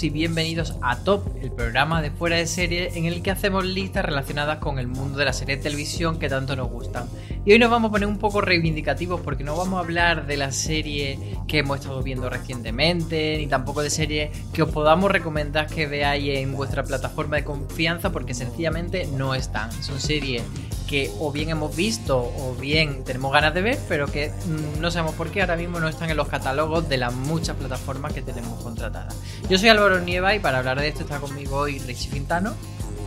[0.00, 4.02] Y bienvenidos a Top, el programa de fuera de serie en el que hacemos listas
[4.02, 7.10] relacionadas con el mundo de la serie de televisión que tanto nos gustan.
[7.44, 10.36] Y hoy nos vamos a poner un poco reivindicativos porque no vamos a hablar de
[10.36, 15.66] la serie que hemos estado viendo recientemente, ni tampoco de series que os podamos recomendar
[15.66, 19.72] que veáis en vuestra plataforma de confianza porque sencillamente no están.
[19.82, 20.44] Son series
[20.86, 24.92] que o bien hemos visto o bien tenemos ganas de ver, pero que mm, no
[24.92, 28.22] sabemos por qué ahora mismo no están en los catálogos de las muchas plataformas que
[28.22, 29.16] tenemos contratadas.
[29.50, 32.54] Yo soy Álvaro Nieva y para hablar de esto está conmigo hoy Richie Fintano.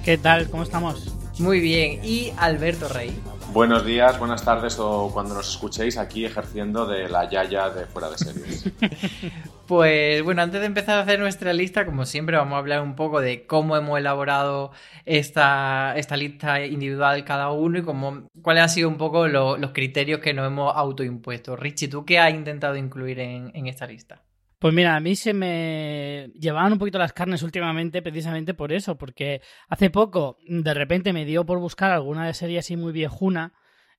[0.04, 0.50] ¿Qué tal?
[0.50, 1.16] ¿Cómo estamos?
[1.40, 3.18] Muy bien, y Alberto Rey.
[3.56, 8.10] Buenos días, buenas tardes o cuando nos escuchéis aquí ejerciendo de la yaya de fuera
[8.10, 8.70] de series.
[9.66, 12.96] Pues bueno, antes de empezar a hacer nuestra lista, como siempre, vamos a hablar un
[12.96, 14.72] poco de cómo hemos elaborado
[15.06, 19.72] esta, esta lista individual cada uno y cómo, cuáles han sido un poco lo- los
[19.72, 21.56] criterios que nos hemos autoimpuesto.
[21.56, 24.22] Richie, ¿tú qué has intentado incluir en esta lista?
[24.60, 28.98] Pues mira, a mí se me llevaban un poquito las carnes últimamente precisamente por eso,
[28.98, 33.54] porque hace poco de repente me dio por buscar alguna serie así muy viejuna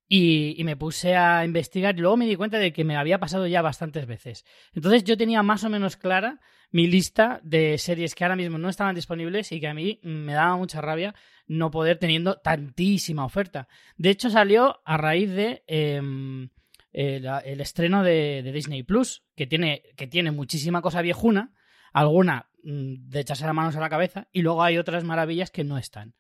[0.09, 3.19] y, y me puse a investigar y luego me di cuenta de que me había
[3.19, 4.45] pasado ya bastantes veces.
[4.73, 8.69] Entonces yo tenía más o menos clara mi lista de series que ahora mismo no
[8.69, 11.15] estaban disponibles y que a mí me daba mucha rabia
[11.47, 13.69] no poder teniendo tantísima oferta.
[13.97, 15.63] De hecho salió a raíz de...
[15.67, 16.49] em,
[16.97, 21.53] el, el estreno de, de Disney Plus, que tiene, que tiene muchísima cosa viejuna,
[21.93, 25.63] alguna mm, de echarse las manos a la cabeza, y luego hay otras maravillas que
[25.63, 26.15] no están.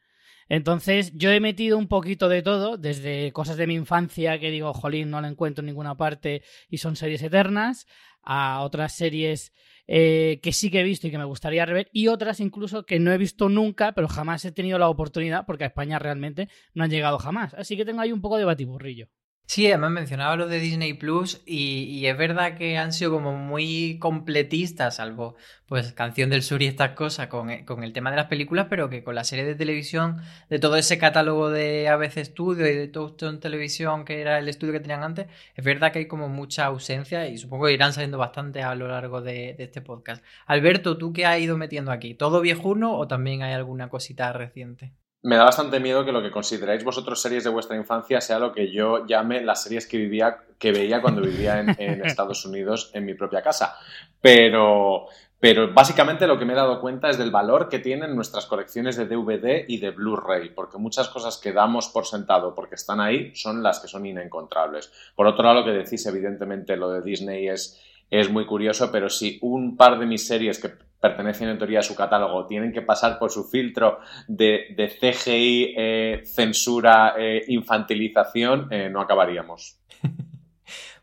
[0.50, 4.74] Entonces, yo he metido un poquito de todo, desde cosas de mi infancia que digo,
[4.74, 7.86] jolín, no la encuentro en ninguna parte y son series eternas,
[8.22, 9.52] a otras series
[9.86, 12.98] eh, que sí que he visto y que me gustaría rever, y otras incluso que
[12.98, 16.84] no he visto nunca, pero jamás he tenido la oportunidad, porque a España realmente no
[16.84, 17.54] han llegado jamás.
[17.54, 19.08] Así que tengo ahí un poco de batiburrillo.
[19.48, 23.96] Sí, además mencionaba lo de Disney Plus y, es verdad que han sido como muy
[24.00, 25.36] completistas, salvo
[25.66, 28.66] pues Canción del Sur y estas cosas con, e- con el tema de las películas,
[28.68, 30.20] pero que con la serie de televisión,
[30.50, 34.72] de todo ese catálogo de ABC Studio y de Touchstone Televisión, que era el estudio
[34.72, 38.18] que tenían antes, es verdad que hay como mucha ausencia y supongo que irán saliendo
[38.18, 40.24] bastante a lo largo de, de este podcast.
[40.46, 42.14] Alberto, ¿tú qué has ido metiendo aquí?
[42.14, 44.92] ¿Todo viejuno o también hay alguna cosita reciente?
[45.22, 48.52] Me da bastante miedo que lo que consideráis vosotros series de vuestra infancia sea lo
[48.52, 52.90] que yo llame las series que vivía, que veía cuando vivía en, en Estados Unidos
[52.94, 53.76] en mi propia casa.
[54.20, 58.46] Pero, pero básicamente lo que me he dado cuenta es del valor que tienen nuestras
[58.46, 63.00] colecciones de DVD y de Blu-ray, porque muchas cosas que damos por sentado porque están
[63.00, 64.90] ahí son las que son inencontrables.
[65.14, 69.10] Por otro lado, lo que decís, evidentemente, lo de Disney es, es muy curioso, pero
[69.10, 72.82] si un par de mis series que pertenecen en teoría a su catálogo tienen que
[72.82, 79.78] pasar por su filtro de, de CGI, eh, censura, eh, infantilización, eh, no acabaríamos.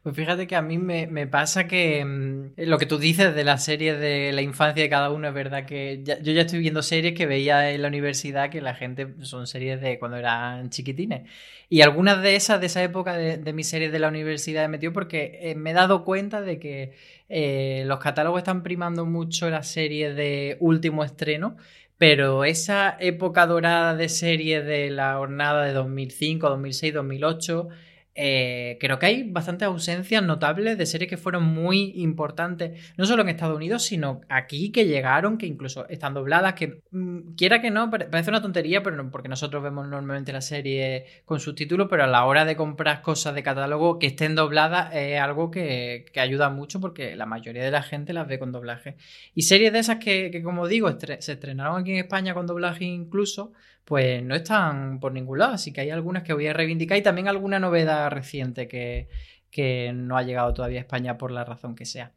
[0.03, 3.45] Pues fíjate que a mí me, me pasa que mm, lo que tú dices de
[3.45, 6.59] las series de la infancia de cada uno es verdad que ya- yo ya estoy
[6.59, 10.69] viendo series que veía en la universidad que la gente son series de cuando eran
[10.71, 11.21] chiquitines.
[11.69, 14.67] Y algunas de esas, de esa época de, de mis series de la universidad he
[14.67, 16.91] metido porque eh, me he dado cuenta de que
[17.29, 21.55] eh, los catálogos están primando mucho las series de último estreno.
[21.97, 27.69] Pero esa época dorada de series de la jornada de 2005, 2006, 2008,
[28.15, 33.23] eh, creo que hay bastantes ausencias notables de series que fueron muy importantes, no solo
[33.23, 37.71] en Estados Unidos, sino aquí que llegaron, que incluso están dobladas, que mm, quiera que
[37.71, 42.03] no, pare- parece una tontería, pero porque nosotros vemos normalmente la serie con subtítulos, pero
[42.03, 46.19] a la hora de comprar cosas de catálogo que estén dobladas es algo que, que
[46.19, 48.95] ayuda mucho porque la mayoría de la gente las ve con doblaje.
[49.33, 53.53] Y series de esas que, como digo, se estrenaron aquí en España con doblaje incluso,
[53.85, 55.53] pues no están por ningún lado.
[55.53, 59.09] Así que hay algunas que voy a reivindicar y también alguna novedad reciente que,
[59.49, 62.13] que no ha llegado todavía a España por la razón que sea.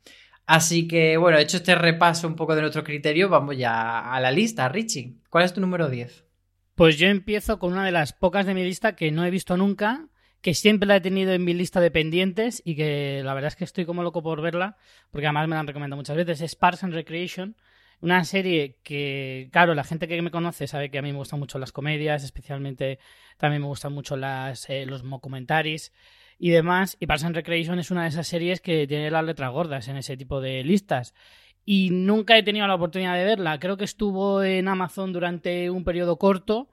[0.47, 4.31] Así que, bueno, hecho este repaso un poco de nuestros criterios, vamos ya a la
[4.31, 4.69] lista.
[4.69, 6.25] Richie, ¿cuál es tu número 10?
[6.77, 9.57] Pues yo empiezo con una de las pocas de mi lista que no he visto
[9.57, 10.09] nunca,
[10.43, 13.57] que siempre la he tenido en mi lista de pendientes y que la verdad es
[13.57, 14.77] que estoy como loco por verla,
[15.11, 17.57] porque además me la han recomendado muchas veces, es Parks and Recreation,
[18.01, 21.41] una serie que, claro, la gente que me conoce sabe que a mí me gustan
[21.41, 22.99] mucho las comedias, especialmente
[23.39, 25.93] también me gustan mucho las, eh, los documentaries
[26.39, 26.97] y demás.
[27.01, 29.97] Y Parks and Recreation es una de esas series que tiene las letras gordas en
[29.97, 31.15] ese tipo de listas.
[31.65, 33.59] Y nunca he tenido la oportunidad de verla.
[33.59, 36.71] Creo que estuvo en Amazon durante un periodo corto.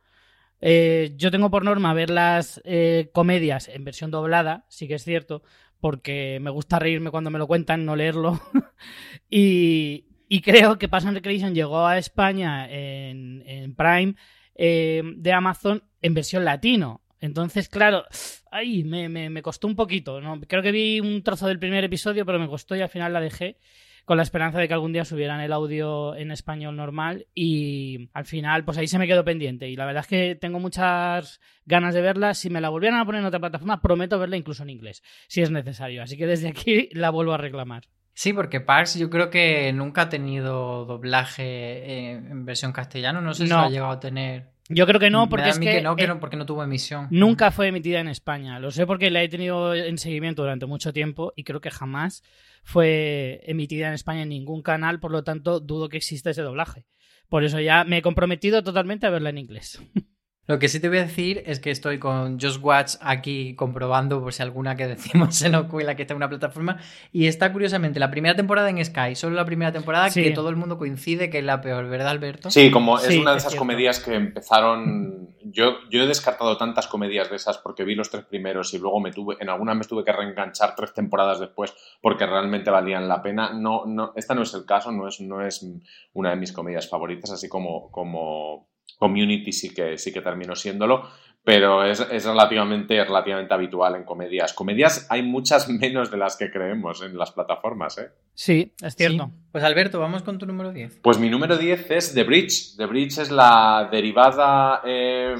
[0.61, 5.03] Eh, yo tengo por norma ver las eh, comedias en versión doblada, sí que es
[5.03, 5.43] cierto,
[5.81, 8.39] porque me gusta reírme cuando me lo cuentan, no leerlo.
[9.29, 14.15] y, y creo que Pass and Recreation llegó a España en, en Prime
[14.55, 17.01] eh, de Amazon en versión latino.
[17.19, 18.03] Entonces, claro,
[18.49, 20.21] ay, me, me, me, costó un poquito.
[20.21, 20.41] ¿no?
[20.41, 23.21] Creo que vi un trozo del primer episodio, pero me costó y al final la
[23.21, 23.59] dejé
[24.05, 28.25] con la esperanza de que algún día subieran el audio en español normal y al
[28.25, 31.93] final pues ahí se me quedó pendiente y la verdad es que tengo muchas ganas
[31.93, 34.71] de verla si me la volvieran a poner en otra plataforma prometo verla incluso en
[34.71, 37.83] inglés si es necesario así que desde aquí la vuelvo a reclamar
[38.13, 43.21] Sí, porque Parks yo creo que nunca ha tenido doblaje en versión castellano.
[43.21, 44.53] No sé si lo ha llegado a tener.
[44.69, 47.07] Yo creo que no, porque es que, que, no, que no, porque no tuvo emisión.
[47.11, 48.59] Nunca fue emitida en España.
[48.59, 52.23] Lo sé porque la he tenido en seguimiento durante mucho tiempo y creo que jamás
[52.63, 56.85] fue emitida en España en ningún canal, por lo tanto dudo que exista ese doblaje.
[57.27, 59.81] Por eso ya me he comprometido totalmente a verla en inglés.
[60.45, 64.21] Lo que sí te voy a decir es que estoy con Just Watch aquí comprobando
[64.21, 66.79] por si alguna que decimos se nos cuela que está en una plataforma.
[67.13, 70.21] Y está curiosamente la primera temporada en Sky, solo la primera temporada Sí.
[70.21, 72.51] que todo el mundo coincide que es la peor, ¿verdad, Alberto?
[72.51, 73.59] Sí, como es Sí, una de es esas cierto.
[73.61, 75.29] comedias que empezaron.
[75.45, 78.99] Yo, yo he descartado tantas comedias de esas porque vi los tres primeros y luego
[78.99, 83.21] me tuve, en algunas me tuve que reenganchar tres temporadas después porque realmente valían la
[83.21, 83.53] pena.
[83.53, 85.65] No, no, esta no es el caso, no es, no es
[86.13, 88.67] una de mis comedias favoritas, así como, como
[89.03, 91.09] Community sí que, sí que terminó siéndolo.
[91.43, 94.53] Pero es, es relativamente, relativamente habitual en comedias.
[94.53, 98.11] Comedias hay muchas menos de las que creemos en las plataformas, ¿eh?
[98.33, 99.25] Sí, es cierto.
[99.25, 99.31] Sí.
[99.51, 101.01] Pues Alberto, vamos con tu número 10.
[101.01, 102.77] Pues mi número 10 es The Bridge.
[102.77, 105.35] The Bridge es la derivada eh,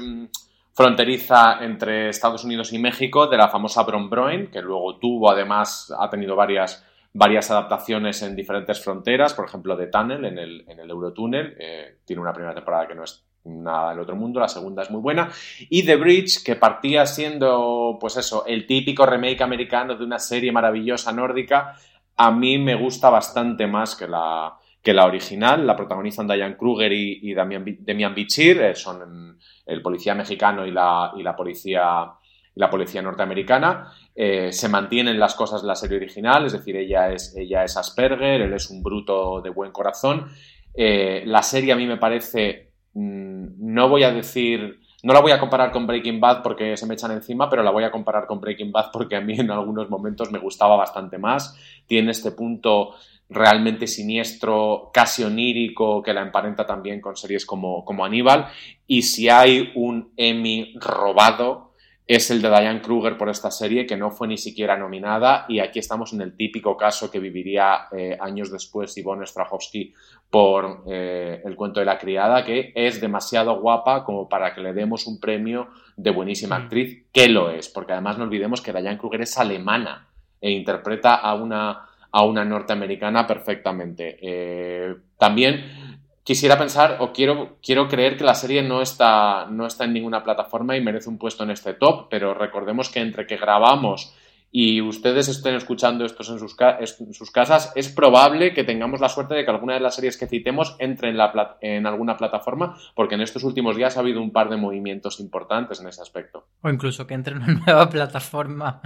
[0.74, 6.10] fronteriza entre Estados Unidos y México de la famosa Brombroen, que luego tuvo, además, ha
[6.10, 10.90] tenido varias, varias adaptaciones en diferentes fronteras, por ejemplo, de Tunnel en el, en el
[10.90, 11.56] Eurotúnel.
[11.58, 14.90] Eh, tiene una primera temporada que no es nada del otro mundo, la segunda es
[14.90, 15.30] muy buena.
[15.68, 20.52] Y The Bridge, que partía siendo, pues eso, el típico remake americano de una serie
[20.52, 21.76] maravillosa nórdica,
[22.16, 25.66] a mí me gusta bastante más que la, que la original.
[25.66, 31.12] La protagonizan Diane Kruger y, Damian, Demian Bichir, eh, son el policía mexicano y la,
[31.16, 32.12] y la policía
[32.54, 33.92] la policía norteamericana.
[34.14, 37.76] Eh, se mantienen las cosas de la serie original, es decir, ella es, ella es
[37.76, 40.28] Asperger, él es un bruto de buen corazón.
[40.74, 45.40] Eh, la serie a mí me parece, no voy a decir, no la voy a
[45.40, 48.40] comparar con Breaking Bad porque se me echan encima, pero la voy a comparar con
[48.40, 51.58] Breaking Bad porque a mí en algunos momentos me gustaba bastante más.
[51.86, 52.94] Tiene este punto
[53.28, 58.46] realmente siniestro, casi onírico, que la emparenta también con series como, como Aníbal.
[58.86, 61.73] Y si hay un Emmy robado,
[62.06, 65.46] es el de Diane Kruger por esta serie, que no fue ni siquiera nominada.
[65.48, 69.94] Y aquí estamos en el típico caso que viviría eh, años después Ivonne Strahovski
[70.28, 74.74] por eh, El cuento de la criada, que es demasiado guapa como para que le
[74.74, 78.98] demos un premio de buenísima actriz, que lo es, porque además no olvidemos que Diane
[78.98, 80.08] Kruger es alemana
[80.40, 84.18] e interpreta a una, a una norteamericana perfectamente.
[84.20, 85.83] Eh, también
[86.24, 90.24] quisiera pensar o quiero, quiero creer que la serie no está, no está en ninguna
[90.24, 94.14] plataforma y merece un puesto en este top, pero recordemos que entre que grabamos
[94.56, 99.08] y ustedes estén escuchando estos en sus, en sus, casas, es probable que tengamos la
[99.08, 102.78] suerte de que alguna de las series que citemos entre en, la, en alguna plataforma,
[102.94, 106.46] porque en estos últimos días ha habido un par de movimientos importantes en ese aspecto.
[106.62, 108.80] O incluso que entre en una nueva plataforma,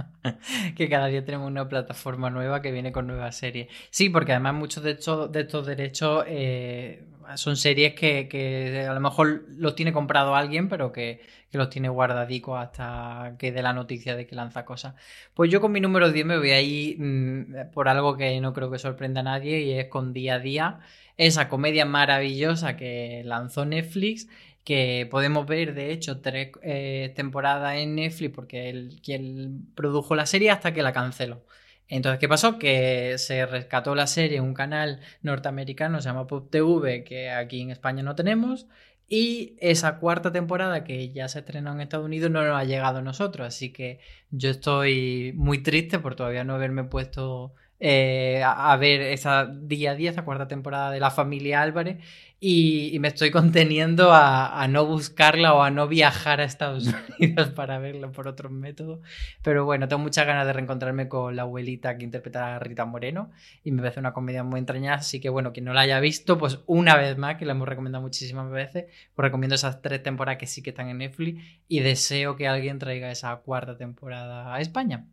[0.75, 3.67] que cada día tenemos una plataforma nueva que viene con nuevas series.
[3.91, 7.05] Sí, porque además muchos de estos, de estos derechos eh,
[7.35, 11.21] son series que, a lo mejor los tiene comprado alguien, pero que,
[11.51, 14.93] los tiene guardadicos hasta que dé la noticia de que lanza cosas.
[15.33, 18.53] Pues yo con mi número 10 me voy a ir mmm, por algo que no
[18.53, 20.79] creo que sorprenda a nadie y es con Día a Día,
[21.17, 24.27] esa comedia maravillosa que lanzó Netflix
[24.63, 30.27] que podemos ver de hecho tres eh, temporadas en Netflix porque él quien produjo la
[30.27, 31.43] serie hasta que la canceló.
[31.89, 32.59] Entonces, ¿qué pasó?
[32.59, 37.61] Que se rescató la serie en un canal norteamericano, se llama Pop TV, que aquí
[37.61, 38.67] en España no tenemos,
[39.07, 42.99] y esa cuarta temporada que ya se estrenó en Estados Unidos no nos ha llegado
[42.99, 48.75] a nosotros, así que yo estoy muy triste por todavía no haberme puesto eh, a,
[48.77, 51.97] ver esa día a día, esa cuarta temporada de la familia Álvarez
[52.41, 56.87] y, me estoy conteniendo a, no buscarla o a no viajar a Estados
[57.19, 58.99] Unidos para verla por otros métodos.
[59.43, 63.31] Pero bueno, tengo muchas ganas de reencontrarme con la abuelita que interpreta a Rita Moreno
[63.63, 64.97] y me parece una comedia muy entrañada.
[64.97, 67.67] Así que bueno, quien no la haya visto, pues una vez más, que la hemos
[67.67, 71.79] recomendado muchísimas veces, pues recomiendo esas tres temporadas que sí que están en Netflix y
[71.81, 75.05] deseo que alguien traiga esa cuarta temporada a España.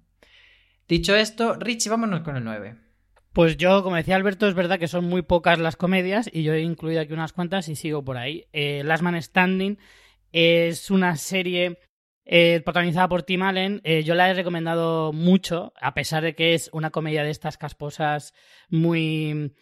[0.89, 2.77] Dicho esto, Richie, vámonos con el 9.
[3.33, 6.55] Pues yo, como decía Alberto, es verdad que son muy pocas las comedias y yo
[6.55, 8.47] he incluido aquí unas cuantas y sigo por ahí.
[8.53, 9.79] Eh, Last Man Standing
[10.33, 11.79] es una serie
[12.25, 13.81] eh, protagonizada por Tim Allen.
[13.85, 17.59] Eh, yo la he recomendado mucho, a pesar de que es una comedia de estas
[17.59, 18.33] casposas
[18.71, 19.53] muy...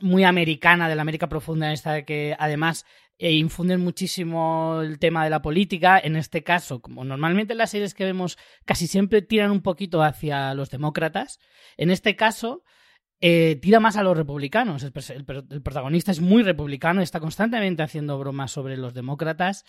[0.00, 2.86] muy americana, de la América profunda, esta que además
[3.22, 5.96] e infunden muchísimo el tema de la política.
[6.02, 10.52] En este caso, como normalmente las series que vemos casi siempre tiran un poquito hacia
[10.54, 11.38] los demócratas,
[11.76, 12.64] en este caso
[13.20, 14.82] eh, tira más a los republicanos.
[14.82, 14.92] El,
[15.62, 19.64] protagonista es muy republicano, está constantemente haciendo bromas sobre los demócratas.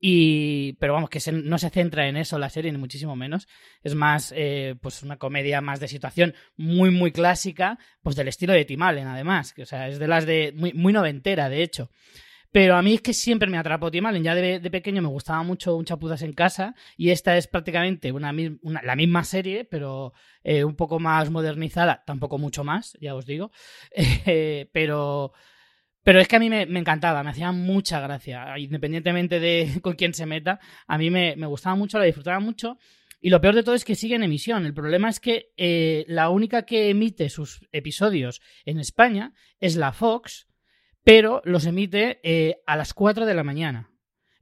[0.00, 3.46] Y, pero vamos, que no se centra en eso la serie, ni muchísimo menos.
[3.82, 8.54] Es más, eh, pues una comedia más de situación muy, muy clásica, pues del estilo
[8.54, 9.52] de Tim Allen, además.
[9.52, 10.54] Que, o sea, es de las de.
[10.56, 11.90] muy, muy noventera, de hecho.
[12.54, 14.22] Pero a mí es que siempre me atrapó Tim Allen.
[14.22, 18.94] Ya de, pequeño me gustaba mucho Un Chapuzas en Casa y esta es prácticamente la
[18.94, 20.12] misma serie, pero
[20.44, 23.50] eh, un poco más modernizada, tampoco mucho más, ya os digo.
[24.26, 25.32] Eh, pero,
[26.04, 30.14] pero es que a mí me, encantaba, me hacía mucha gracia, independientemente de con quién
[30.14, 30.60] se meta.
[30.86, 32.78] A mí me, gustaba mucho, la disfrutaba mucho.
[33.20, 34.64] Y lo peor de todo es que sigue en emisión.
[34.64, 39.90] El problema es que eh, la única que emite sus episodios en España es la
[39.90, 40.46] Fox
[41.04, 43.90] pero los emite eh, a las 4 de la mañana.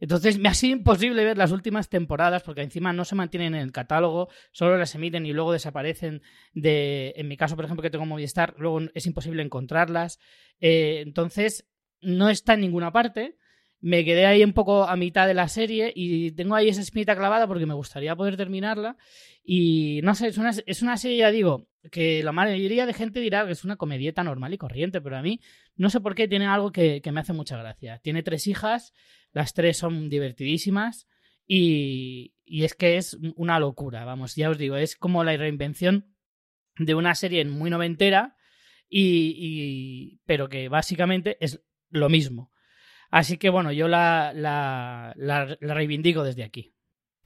[0.03, 3.61] Entonces me ha sido imposible ver las últimas temporadas porque encima no se mantienen en
[3.61, 6.23] el catálogo, solo las emiten y luego desaparecen
[6.55, 10.19] de, en mi caso por ejemplo que tengo Movistar, luego es imposible encontrarlas.
[10.61, 11.69] Eh, entonces
[12.01, 13.39] no está en ninguna parte.
[13.83, 17.17] Me quedé ahí un poco a mitad de la serie y tengo ahí esa espinita
[17.17, 18.97] clavada porque me gustaría poder terminarla.
[19.45, 23.19] Y no sé, es una, es una serie, ya digo, que la mayoría de gente
[23.19, 25.41] dirá que es una comedieta normal y corriente, pero a mí
[25.75, 27.99] no sé por qué tiene algo que, me hace mucha gracia.
[27.99, 28.93] Tiene tres hijas,
[29.33, 31.09] las tres son divertidísimas
[31.47, 36.15] y, es que es una locura, vamos, ya os digo, es como la reinvención
[36.79, 38.37] de una serie muy noventera,
[38.89, 42.52] y, pero que básicamente es lo mismo.
[43.13, 46.75] Así que bueno, yo la, la, la reivindico desde aquí.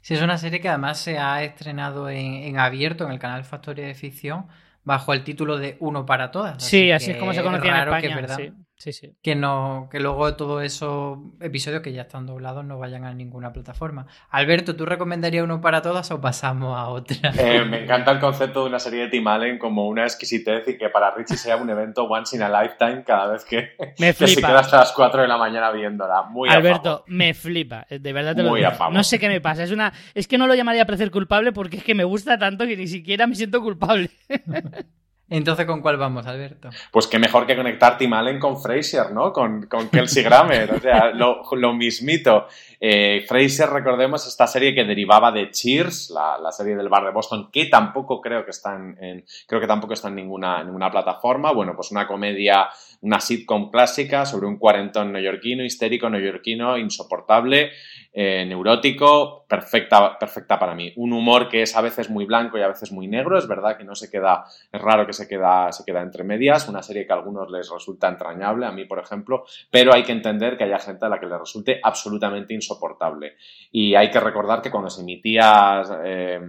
[0.07, 3.87] Sí, es una serie que además se ha estrenado en, abierto en el canal Factoría
[3.87, 4.47] de Ficción
[4.85, 6.62] bajo el título de Uno para Todas.
[6.62, 8.14] Sí, así es como se conocía en España.
[8.16, 8.37] verdad.
[8.37, 9.16] Sí, sí.
[9.23, 13.52] Que, no, que luego todos esos episodios que ya están doblados no vayan a ninguna
[13.52, 14.06] plataforma.
[14.30, 17.33] Alberto, ¿tú recomendarías uno para todas o pasamos a otra?
[17.38, 20.78] Eh, me encanta el concepto de una serie de Tim Allen como una exquisitez y
[20.78, 24.33] que para Richie sea un evento once in a lifetime cada vez que, me flipa.
[24.33, 26.23] se queda hasta las 4 de la mañana viéndola.
[26.23, 27.87] Muy Alberto, me flipa.
[27.88, 28.68] De verdad te lo digo.
[28.92, 29.62] No sé qué me pasa.
[29.62, 32.66] Es, una, es que no lo llamaría placer culpable porque es que me gusta tanto
[32.66, 34.11] que ni siquiera me siento culpable.
[35.28, 36.71] Entonces, ¿con cuál vamos, Alberto?
[36.92, 39.33] Pues qué mejor que conectar Tim Allen con Fraser, ¿no?
[39.33, 42.47] Con, con Kelsey Grammer, o sea, lo, lo mismito.
[42.78, 47.11] Eh, Fraser, recordemos, esta serie que derivaba de Cheers, la, la, serie del bar de
[47.11, 51.52] Boston, que tampoco creo que está en, creo que tampoco está en ninguna, ninguna plataforma.
[51.52, 52.68] Bueno, pues una comedia,
[53.00, 57.71] una sitcom clásica sobre un cuarentón neoyorquino, histérico neoyorquino, insoportable,
[58.12, 60.93] eh, neurótico, perfecta, perfecta para mí.
[60.97, 63.76] Un humor que es a veces muy blanco y a veces muy negro, es verdad
[63.76, 67.07] que no se queda, es raro que se queda, se queda entre medias, una serie
[67.07, 70.65] que a algunos les resulta entrañable, a mí por ejemplo, pero hay que entender que
[70.65, 73.37] haya gente a la que le resulte absolutamente insoportable.
[73.71, 76.41] Y hay que recordar que cuando se emitía eh,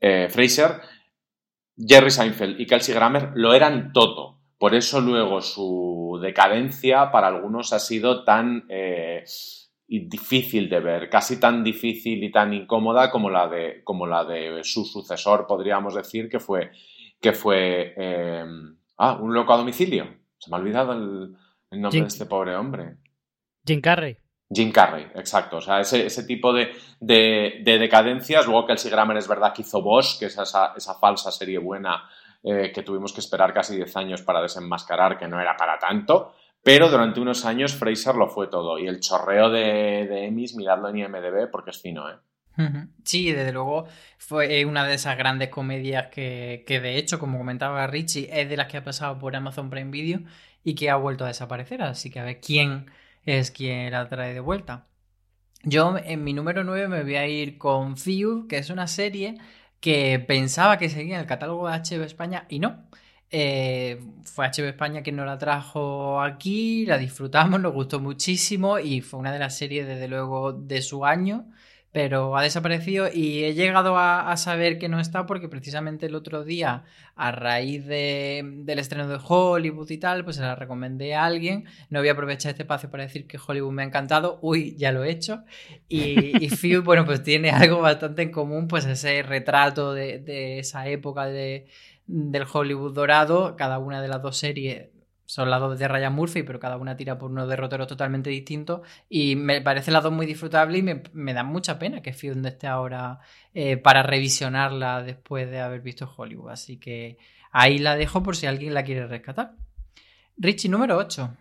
[0.00, 0.80] eh, Fraser,
[1.76, 4.33] Jerry Seinfeld y Kelsey Grammer lo eran todo.
[4.58, 8.64] Por eso luego su decadencia para algunos ha sido tan
[9.86, 14.24] y difícil de ver, casi tan difícil y tan incómoda como la de, como la
[14.24, 16.70] de su sucesor, podríamos decir, que fue,
[17.20, 20.06] que fue em, ah, un loco a domicilio.
[20.38, 21.36] Se me ha olvidado el,
[21.80, 22.96] nombre de este pobre hombre.
[23.64, 24.16] Jim Carrey.
[24.52, 25.58] Jim Carrey, exacto.
[25.58, 28.46] O sea, ese, ese tipo de, de, de, decadencias.
[28.46, 32.08] Luego Kelsey Grammer es verdad que hizo Bosch, que es esa, esa falsa serie buena
[32.44, 36.34] eh, que tuvimos que esperar casi 10 años para desenmascarar, que no era para tanto.
[36.62, 38.78] Pero durante unos años Fraser lo fue todo.
[38.78, 42.16] Y el chorreo de, de Emmys, miradlo en IMDB porque es fino, ¿eh?
[43.02, 43.86] Sí, desde luego
[44.16, 48.56] fue una de esas grandes comedias que, que, de hecho, como comentaba Richie, es de
[48.56, 50.20] las que ha pasado por Amazon Prime Video
[50.62, 51.82] y que ha vuelto a desaparecer.
[51.82, 52.86] Así que a ver quién
[53.24, 54.86] es quien la trae de vuelta.
[55.64, 59.38] Yo en mi número 9 me voy a ir con Feud, que es una serie
[59.84, 62.86] que pensaba que seguía en el catálogo de HBO España y no.
[63.30, 69.02] Eh, fue HBO España quien nos la trajo aquí, la disfrutamos, nos gustó muchísimo y
[69.02, 71.44] fue una de las series, desde luego, de su año
[71.94, 76.42] pero ha desaparecido y he llegado a, saber que no está porque precisamente el otro
[76.42, 76.82] día,
[77.14, 81.66] a raíz del estreno de Hollywood y tal, pues se la recomendé a alguien.
[81.90, 84.40] No voy a aprovechar este espacio para decir que Hollywood me ha encantado.
[84.42, 85.44] Uy, ya lo he hecho.
[85.88, 90.88] Y, y bueno, pues tiene algo bastante en común, pues ese retrato de, de esa
[90.88, 91.68] época de,
[92.08, 93.54] del Hollywood dorado.
[93.54, 94.88] Cada una de las dos series
[95.26, 98.82] son las dos de Ryan Murphy, pero cada una tira por unos derroteros totalmente distintos.
[99.08, 102.66] Y me parece las dos muy disfrutables y me, da mucha pena que Field esté
[102.66, 103.20] ahora
[103.54, 106.50] eh, para revisionarla después de haber visto Hollywood.
[106.50, 107.18] Así que
[107.50, 109.52] ahí la dejo por si alguien la quiere rescatar.
[110.36, 111.36] Richie, número 8.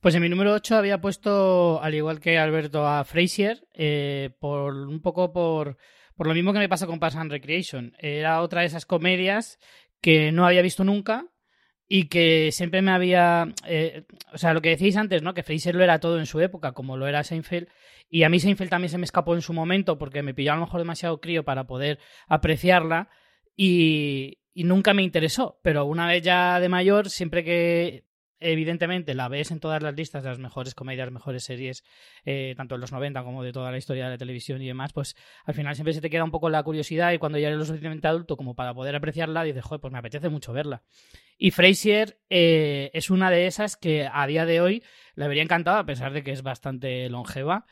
[0.00, 4.74] Pues en mi número 8 había puesto, al igual que Alberto, a Frasier, eh, por
[4.74, 5.76] un poco por,
[6.14, 7.94] por lo mismo que me pasa con Pass and Recreation.
[7.98, 9.58] Era otra de esas comedias
[10.00, 11.26] que no había visto nunca
[11.88, 13.48] y que siempre me había.
[13.66, 15.34] Eh, o sea, lo que decís antes, ¿no?
[15.34, 17.68] Que Fraser lo era todo en su época, como lo era Seinfeld.
[18.10, 20.56] Y a mí Seinfeld también se me escapó en su momento porque me pilló a
[20.56, 23.08] lo mejor demasiado crío para poder apreciarla
[23.56, 25.58] y, y nunca me interesó.
[25.62, 28.04] Pero una vez ya de mayor, siempre que
[28.40, 31.84] evidentemente la ves en todas las listas de las mejores comedias, mejores series,
[32.24, 34.92] eh, tanto de los 90 como de toda la historia de la televisión y demás,
[34.92, 37.58] pues al final siempre se te queda un poco la curiosidad y cuando ya eres
[37.58, 40.82] lo suficientemente adulto como para poder apreciarla, dices, joder, pues me apetece mucho verla.
[41.36, 44.82] Y Frasier eh, es una de esas que a día de hoy
[45.14, 47.66] le habría encantado, a pesar de que es bastante longeva.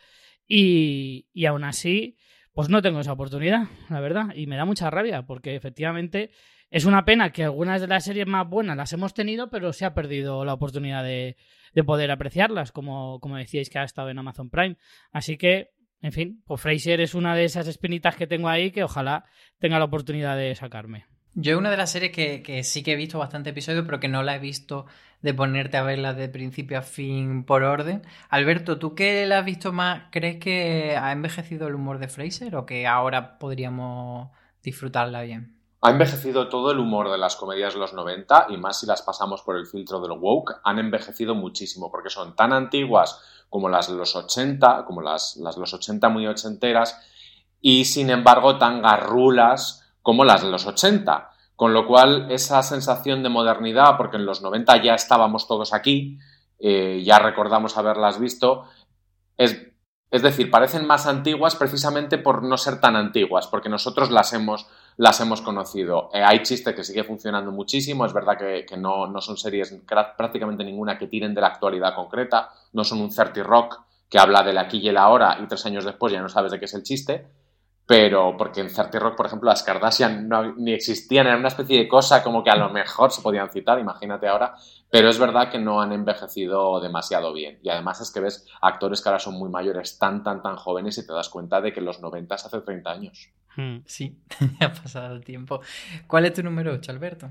[0.49, 2.17] Y, y aún así,
[2.53, 4.35] pues no tengo esa oportunidad, la verdad.
[4.35, 6.31] Y me da mucha rabia, porque efectivamente
[6.71, 9.85] es una pena que algunas de las series más buenas las hemos tenido, pero se
[9.85, 11.37] ha perdido la oportunidad de,
[11.77, 14.79] de poder apreciarlas, como, decíais que ha estado en Amazon Prime.
[15.13, 18.83] Así que, en fin, pues Frasier es una de esas espinitas que tengo ahí que
[18.83, 19.27] ojalá
[19.59, 21.05] tenga la oportunidad de sacarme.
[21.35, 24.23] Yo una de las series que, sí que he visto bastante episodios, pero que no
[24.23, 24.87] la he visto
[25.21, 28.01] de ponerte a verla de principio a fin por orden.
[28.31, 30.05] Alberto, ¿tú qué la has visto más?
[30.11, 34.31] ¿Crees que ha envejecido el humor de Fraser o que ahora podríamos
[34.63, 35.56] disfrutarla bien?
[35.81, 39.03] Ha envejecido todo el humor de las comedias de los 90 y más si las
[39.03, 43.89] pasamos por el filtro del woke, han envejecido muchísimo porque son tan antiguas como las
[43.89, 46.99] de los 80, como las, las de los 80 muy ochenteras
[47.61, 51.31] y sin embargo tan garrulas como las de los 80.
[51.57, 56.19] Con lo cual, esa sensación de modernidad, porque en los 90 ya estábamos todos aquí,
[56.59, 58.65] eh, ya recordamos haberlas visto,
[59.39, 59.67] es,
[60.11, 64.69] es, decir, parecen más antiguas precisamente por no ser tan antiguas, porque nosotros las hemos,
[64.97, 66.11] las hemos conocido.
[66.13, 69.77] Eh, hay chistes que sigue funcionando muchísimo, es verdad que, que no, no, son series
[70.17, 74.43] prácticamente ninguna que tiren de la actualidad concreta, no son un 30 rock que habla
[74.43, 76.67] de la aquí y el ahora y tres años después ya no sabes de qué
[76.67, 77.27] es el chiste,
[77.87, 81.79] pero porque en Certi Rock, por ejemplo, las Kardashian no, ni existían, era una especie
[81.79, 84.57] de cosa como que a lo mejor se podían citar, imagínate ahora,
[84.91, 87.61] pero es verdad que no han envejecido demasiado bien.
[87.63, 90.99] Y además es que ves actores que ahora son muy mayores, tan, tan, tan jóvenes
[90.99, 93.31] y te das cuenta de que los 90 hace 30 años.
[93.57, 93.79] Hmm.
[93.87, 94.17] Sí,
[94.61, 95.61] ha pasado el tiempo.
[96.07, 97.29] ¿Cuál es tu número 8, Alberto?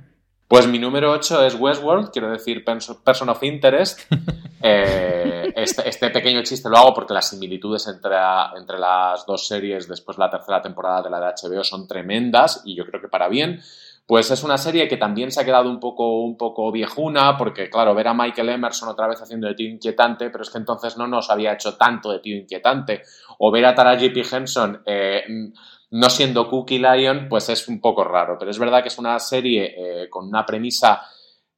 [0.47, 4.01] Pues mi número 8 es Westworld, quiero decir Person of Interest.
[4.67, 8.15] Eh, este, este, pequeño chiste lo hago porque las similitudes entre,
[8.57, 12.63] entre las dos series después de la tercera temporada de la de HBO son tremendas
[12.65, 13.61] y yo creo que para bien.
[14.07, 17.69] Pues es una serie que también se ha quedado un poco, un poco viejuna, porque
[17.69, 20.97] claro, ver a Michael Emerson otra vez haciendo de tío inquietante, pero es que entonces
[20.97, 23.03] no nos había hecho tanto de tío inquietante.
[23.38, 24.23] O ver a Taraji P.
[24.31, 25.23] Henson eh,
[25.91, 28.38] no siendo Cookie Lion, pues es un poco raro.
[28.39, 31.02] Pero es verdad que es una serie eh, con una premisa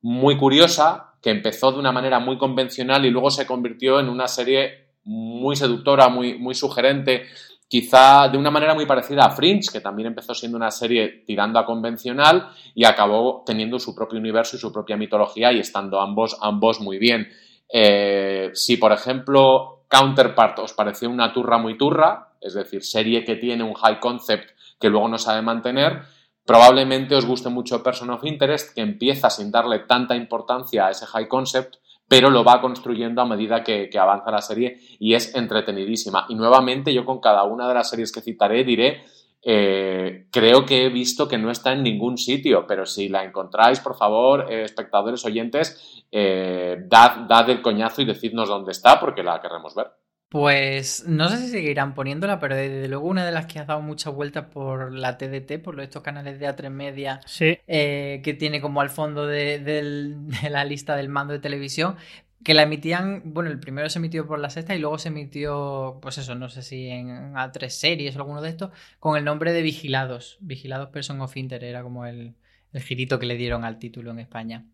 [0.01, 4.27] muy curiosa, que empezó de una manera muy convencional y luego se convirtió en una
[4.27, 7.23] serie muy seductora, muy, muy sugerente,
[7.67, 11.59] quizá de una manera muy parecida a Fringe, que también empezó siendo una serie tirando
[11.59, 16.37] a convencional y acabó teniendo su propio universo y su propia mitología y estando ambos,
[16.41, 17.27] ambos muy bien.
[17.69, 23.35] Eh, si, por ejemplo, Counterpart os pareció una turra muy turra, es decir, serie que
[23.35, 26.03] tiene un high concept que luego no sabe mantener,
[26.47, 31.05] Probablemente os guste mucho Person of Interest, que empieza sin darle tanta importancia a ese
[31.05, 31.75] high concept,
[32.07, 36.25] pero lo va construyendo a medida que, avanza la serie y es entretenidísima.
[36.29, 39.03] Y nuevamente yo con cada una de las series que citaré diré,
[39.41, 43.81] eh, creo que he visto que no está en ningún sitio, pero si la encontráis,
[43.81, 49.21] por favor, eh, espectadores oyentes, eh, dad, dad el coñazo y decidnos dónde está porque
[49.21, 49.87] la queremos ver.
[50.29, 53.81] Pues no sé si seguirán poniéndola, pero desde luego una de las que ha dado
[53.81, 57.59] muchas vueltas por la TDT, por estos canales de A3 Media, sí.
[57.65, 60.15] eh, que tiene como al fondo de,
[60.49, 61.95] la lista del mando de televisión.
[62.43, 65.99] que la emitían, bueno, el primero se emitió por la sexta y luego se emitió,
[66.01, 69.53] pues eso, no sé si en A3 series o alguno de estos, con el nombre
[69.53, 70.37] de Vigilados.
[70.41, 72.35] Vigilados Person of Inter era como el,
[72.73, 74.65] el girito que le dieron al título en España.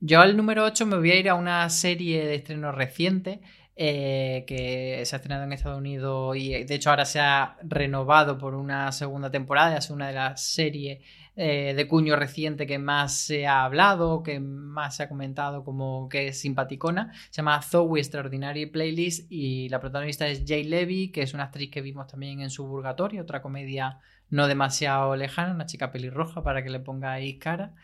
[0.00, 3.40] Yo al número 8 me voy a ir a una serie de estreno reciente
[3.80, 8.36] eh, que se ha estrenado en Estados Unidos y de hecho ahora se ha renovado
[8.36, 10.98] por una segunda temporada, es una de las series
[11.36, 16.08] eh, de cuño reciente que más se ha hablado, que más se ha comentado como
[16.08, 17.12] que es simpaticona.
[17.30, 21.70] Se llama Zoe Extraordinary Playlist y la protagonista es Jay Levy, que es una actriz
[21.70, 26.70] que vimos también en Suburgatorio, otra comedia no demasiado lejana, una chica pelirroja para que
[26.70, 27.74] le pongáis cara.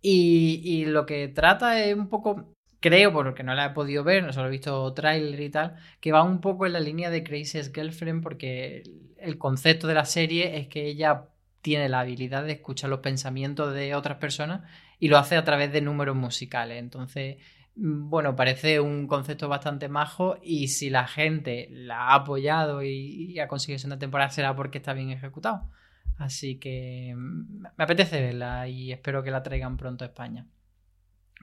[0.00, 4.32] Y, y, lo que trata es un poco, creo, porque no la he podido ver,
[4.32, 7.72] solo he visto tráiler y tal, que va un poco en la línea de Crazy's
[7.72, 8.82] Girlfriend, porque
[9.18, 11.26] el concepto de la serie es que ella
[11.62, 14.62] tiene la habilidad de escuchar los pensamientos de otras personas
[14.98, 16.78] y lo hace a través de números musicales.
[16.78, 17.36] Entonces,
[17.74, 23.48] bueno, parece un concepto bastante majo y si la gente la ha apoyado y, ha
[23.48, 25.70] conseguido una temporada será porque está bien ejecutado.
[26.18, 30.46] Así que mm, me apetece verla y espero que la traigan pronto a España.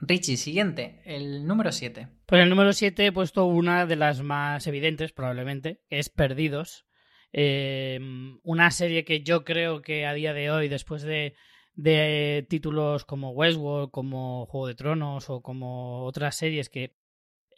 [0.00, 2.08] Richie, siguiente, el número 7.
[2.26, 6.86] Pues el número 7 he puesto una de las más evidentes, probablemente, que es Perdidos,
[7.32, 7.98] eh,
[8.42, 11.34] una serie que yo creo que a día de hoy, después de,
[11.74, 16.96] de títulos como Westworld, como Juego de Tronos o como otras series que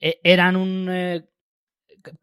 [0.00, 0.88] e, eran un...
[0.90, 1.26] Eh,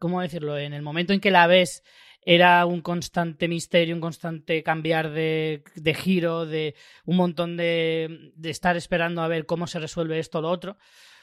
[0.00, 0.58] ¿Cómo decirlo?
[0.58, 1.84] En el momento en que la ves
[2.30, 6.74] era un constante misterio, un constante cambiar de, de giro, de
[7.06, 10.76] un montón de, de, estar esperando a ver cómo se resuelve esto o lo otro.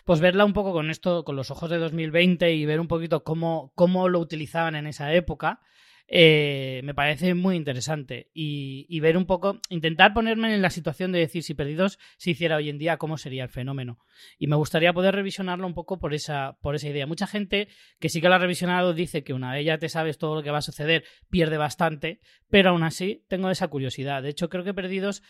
[0.03, 3.23] Pues verla un poco con esto, con los ojos de 2020 y ver un poquito
[3.23, 5.61] cómo, cómo lo utilizaban en esa época
[6.07, 8.29] eh, me parece muy interesante.
[8.33, 12.57] Y, ver un poco, intentar ponerme en la situación de decir si Perdidos se hiciera
[12.57, 13.99] hoy en día, cómo sería el fenómeno.
[14.37, 17.07] Y me gustaría poder revisionarlo un poco por esa, por esa idea.
[17.07, 17.67] Mucha gente
[17.99, 20.43] que sí que lo ha revisionado dice que una vez ya te sabes todo lo
[20.43, 24.23] que va a suceder, pierde bastante, pero aún así tengo esa curiosidad.
[24.23, 25.23] De hecho, creo que Perdidos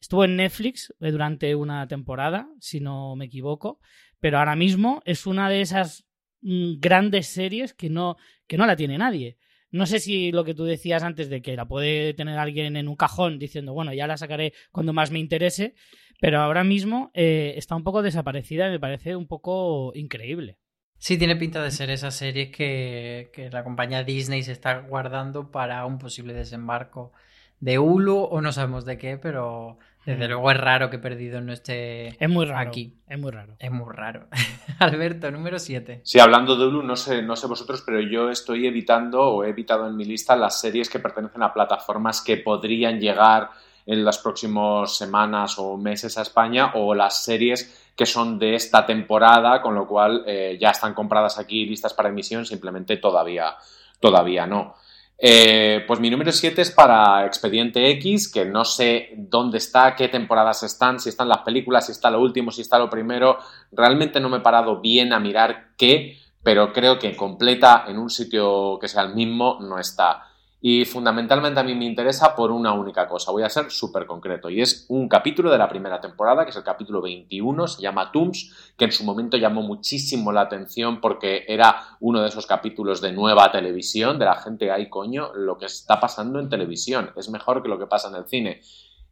[0.00, 3.80] estuvo en Netflix eh, durante una temporada, si no me equivoco,
[4.20, 6.06] pero ahora mismo es una de esas
[6.42, 9.38] mm, grandes series que no, que no la tiene nadie.
[9.70, 12.88] No sé si lo que tú decías antes de que la puede tener alguien en
[12.88, 15.74] un cajón diciendo, bueno, ya la sacaré cuando más me interese,
[16.20, 20.58] pero ahora mismo eh, está un poco desaparecida y me parece un poco increíble.
[20.96, 25.50] Sí, tiene pinta de ser esas series que, que la compañía Disney se está guardando
[25.50, 27.12] para un posible desembarco
[27.60, 31.52] de Hulu o no sabemos de qué, pero desde luego es raro que Perdido no
[31.52, 32.94] esté es muy raro, aquí.
[33.06, 33.56] Es muy raro.
[33.58, 34.26] Es muy raro.
[34.78, 36.00] Alberto, número 7.
[36.02, 39.50] Sí, hablando de Hulu, no sé, no sé vosotros, pero yo estoy evitando o he
[39.50, 43.50] evitado en mi lista las series que pertenecen a plataformas que podrían llegar
[43.84, 48.86] en las próximas semanas o meses a España o las series que son de esta
[48.86, 53.56] temporada, con lo cual eh, ya están compradas aquí listas para emisión, simplemente todavía,
[54.00, 54.74] todavía no.
[55.20, 60.08] Eh, pues mi número 7 es para Expediente X, que no sé dónde está, qué
[60.08, 63.38] temporadas están, si están las películas, si está lo último, si está lo primero.
[63.72, 68.10] Realmente no me he parado bien a mirar qué, pero creo que completa en un
[68.10, 70.27] sitio que sea el mismo no está.
[70.60, 73.30] Y fundamentalmente a mí me interesa por una única cosa.
[73.30, 74.50] Voy a ser súper concreto.
[74.50, 78.10] Y es un capítulo de la primera temporada, que es el capítulo 21, se llama
[78.10, 83.00] Tombs, que en su momento llamó muchísimo la atención porque era uno de esos capítulos
[83.00, 87.28] de nueva televisión, de la gente, ay coño, lo que está pasando en televisión es
[87.30, 88.60] mejor que lo que pasa en el cine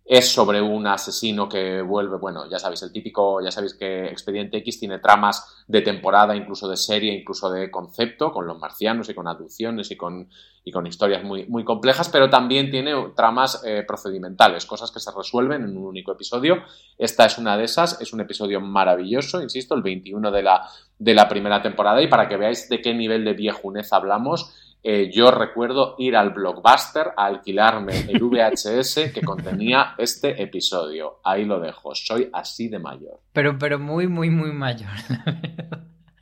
[0.09, 4.59] es sobre un asesino que vuelve, bueno, ya sabéis, el típico, ya sabéis que Expediente
[4.59, 9.15] X tiene tramas de temporada, incluso de serie, incluso de concepto, con los marcianos y
[9.15, 10.29] con aducciones y con,
[10.63, 15.11] y con historias muy, muy complejas, pero también tiene tramas eh, procedimentales, cosas que se
[15.11, 16.63] resuelven en un único episodio.
[16.97, 20.69] Esta es una de esas, es un episodio maravilloso, insisto, el 21 de la,
[21.01, 25.11] de la primera temporada, y para que veáis de qué nivel de viejunez hablamos, eh,
[25.13, 31.19] yo recuerdo ir al blockbuster a alquilarme el VHS que contenía este episodio.
[31.25, 33.21] Ahí lo dejo, soy así de mayor.
[33.33, 34.93] Pero, pero muy, muy, muy mayor.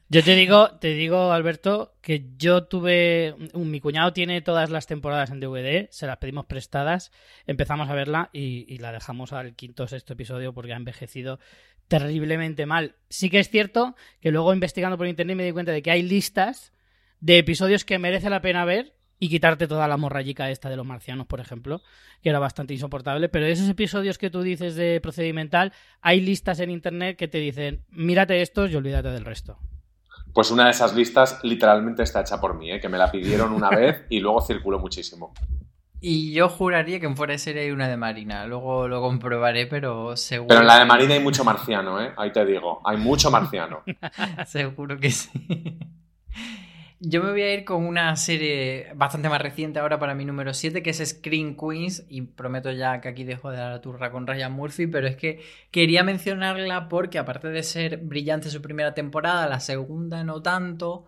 [0.09, 3.35] Yo te digo, te digo, Alberto, que yo tuve.
[3.55, 7.11] Mi cuñado tiene todas las temporadas en DVD, se las pedimos prestadas,
[7.47, 11.39] empezamos a verla y, y la dejamos al quinto o sexto episodio porque ha envejecido
[11.89, 12.95] terriblemente mal.
[13.09, 16.03] Sí que es cierto que luego investigando por internet me di cuenta de que hay
[16.03, 16.74] listas
[17.25, 20.85] de episodios que merece la pena ver y quitarte toda la morrayica esta de los
[20.85, 21.81] marcianos, por ejemplo,
[22.23, 23.31] que era bastante insoportable.
[23.31, 27.39] Pero de esos episodios que tú dices de procedimental, hay listas en internet que te
[27.39, 29.59] dicen, mírate estos y olvídate del resto.
[30.35, 32.79] Pues una de esas listas literalmente está hecha por mí, ¿eh?
[32.79, 35.33] que me la pidieron una vez y luego circuló muchísimo.
[36.03, 38.47] Y yo juraría que en fuera de serie hay una de Marina.
[38.47, 40.49] Luego lo comprobaré, pero seguro.
[40.49, 42.13] Pero en la de Marina hay mucho marciano, ¿eh?
[42.19, 43.83] Ahí te digo, hay mucho marciano.
[44.47, 45.31] Seguro que sí.
[47.07, 50.55] Yo me voy a ir con una serie bastante más reciente ahora para mi número
[50.55, 54.11] 7, que es Screen Queens, y prometo ya que aquí dejo de dar la turra
[54.11, 55.41] con Ryan Murphy, pero es que
[55.71, 61.07] quería mencionarla porque aparte de ser brillante su primera temporada, la segunda no tanto,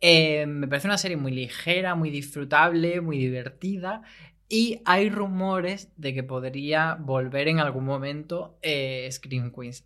[0.00, 4.02] eh, me parece una serie muy ligera, muy disfrutable, muy divertida,
[4.48, 9.84] y hay rumores de que podría volver en algún momento eh, Screen Queens.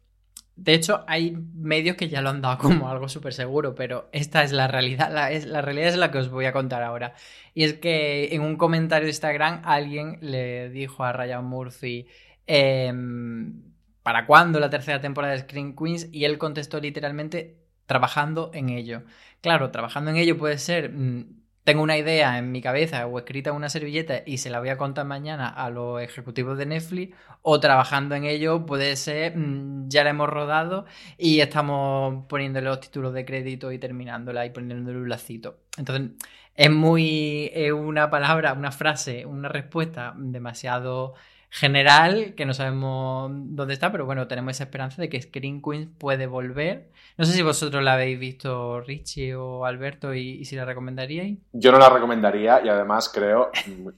[0.59, 4.42] De hecho, hay medios que ya lo han dado como algo súper seguro, pero esta
[4.42, 5.11] es la realidad.
[5.12, 7.14] La, es, la realidad es la que os voy a contar ahora.
[7.55, 12.07] Y es que en un comentario de Instagram alguien le dijo a Ryan Murphy
[12.47, 13.62] em,
[14.03, 16.09] ¿para cuándo la tercera temporada de Screen Queens?
[16.12, 19.03] Y él contestó literalmente trabajando en ello.
[19.40, 20.90] Claro, trabajando en ello puede ser...
[20.90, 21.38] mm,
[21.68, 24.70] tengo una idea en mi cabeza o escrita en una servilleta y se la voy
[24.70, 29.90] a contar mañana a los ejecutivos de Netflix o trabajando en ello puede ser mm,
[29.90, 30.87] ya la hemos rodado
[31.18, 35.59] y estamos poniéndole los títulos de crédito y terminándola y poniéndole un lacito.
[35.76, 36.12] Entonces
[36.54, 41.16] es muy es una palabra, una frase, una respuesta demasiado
[41.50, 45.88] general que no sabemos dónde está, pero bueno, tenemos esa esperanza de que Screen Queens
[45.98, 46.90] puede volver.
[47.16, 51.38] No sé si vosotros la habéis visto, Richie o Alberto, y, y si la recomendaríais.
[51.52, 53.50] Yo no la recomendaría y además creo,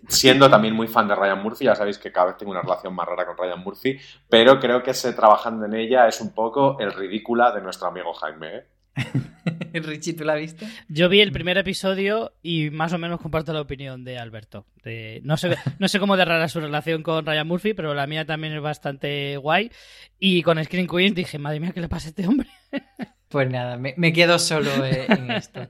[0.08, 2.94] siendo también muy fan de Ryan Murphy, ya sabéis que cada vez tengo una relación
[2.94, 6.78] más rara con Ryan Murphy, pero creo que ese trabajando en ella es un poco
[6.78, 8.56] el ridícula de nuestro amigo Jaime.
[8.56, 8.66] ¿eh?
[9.84, 10.66] Richie, ¿tú la viste?
[10.88, 14.66] Yo vi el primer episodio y más o menos comparto la opinión de Alberto.
[14.84, 17.94] De- no, sé, no sé cómo de rara es su relación con Ryan Murphy, pero
[17.94, 19.70] la mía también es bastante guay.
[20.18, 22.48] Y con Screen Queens dije, madre mía, ¿qué le pasa a este hombre?
[23.28, 25.68] Pues nada, me, me quedo solo eh, en esto.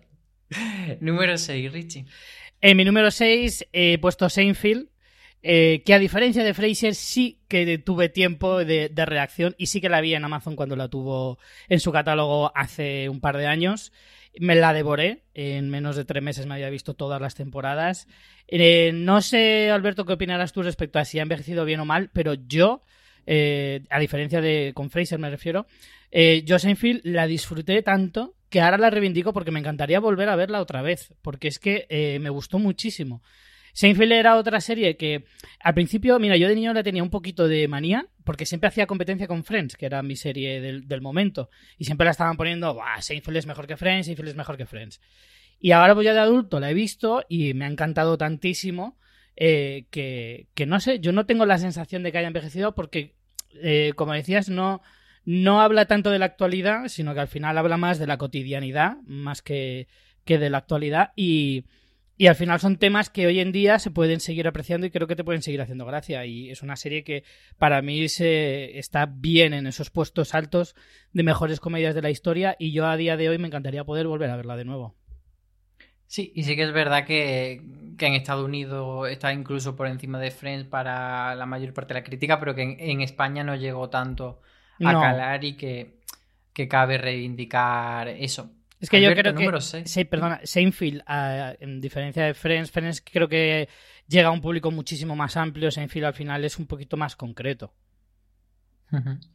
[1.00, 2.06] Número 6, Richie.
[2.62, 4.88] En mi número 6 he puesto Seinfeld,
[5.42, 9.88] eh, que a diferencia de Fraser sí que tuve tiempo de, reacción y sí que
[9.88, 13.92] la vi en Amazon cuando la tuvo en su catálogo hace un par de años.
[14.38, 18.06] Me la devoré, en menos de tres meses me había visto todas las temporadas.
[18.48, 22.10] Eh, no sé, Alberto, qué opinarás tú respecto a si ha envejecido bien o mal,
[22.12, 22.84] pero yo,
[23.26, 25.66] eh, a diferencia de con Fraser me refiero,
[26.44, 30.60] yo Seinfeld la disfruté tanto que ahora la reivindico porque me encantaría volver a verla
[30.60, 33.22] otra vez, porque es que me gustó muchísimo.
[33.72, 35.24] Seinfeld era otra serie que
[35.60, 38.86] al principio, mira, yo de niño la tenía un poquito de manía, porque siempre hacía
[38.86, 43.00] competencia con Friends, que era mi serie del, momento, y siempre la estaban poniendo, Buah,
[43.00, 45.00] Seinfeld es mejor que Friends, Seinfeld es mejor que Friends.
[45.58, 48.98] Y ahora pues ya de adulto la he visto y me ha encantado tantísimo
[49.36, 53.14] eh, que, que no sé, yo no tengo la sensación de que haya envejecido porque,
[53.62, 54.80] eh, como decías, no,
[55.24, 58.96] no habla tanto de la actualidad, sino que al final habla más de la cotidianidad,
[59.04, 59.86] más que,
[60.24, 61.12] que de la actualidad.
[61.16, 61.66] Y,
[62.20, 65.06] y al final son temas que hoy en día se pueden seguir apreciando y creo
[65.06, 66.26] que te pueden seguir haciendo gracia.
[66.26, 67.24] Y es una serie que
[67.56, 70.74] para mí se está bien en esos puestos altos
[71.14, 72.56] de mejores comedias de la historia.
[72.58, 74.94] Y yo a día de hoy me encantaría poder volver a verla de nuevo.
[76.06, 77.62] Sí, y sí que es verdad que,
[77.96, 82.00] que en Estados Unidos está incluso por encima de Friends para la mayor parte de
[82.00, 84.40] la crítica, pero que en, en España no llegó tanto
[84.82, 85.00] a No.
[85.00, 86.00] calar y que,
[86.52, 88.50] que cabe reivindicar eso.
[88.80, 89.40] Es que yo creo que.
[89.44, 89.90] número seis.
[89.90, 93.68] Sí, perdona, Seinfeld, en diferencia de Friends, Friends creo que
[94.08, 95.70] llega a un público muchísimo más amplio.
[95.70, 97.74] Seinfeld al final es un poquito más concreto.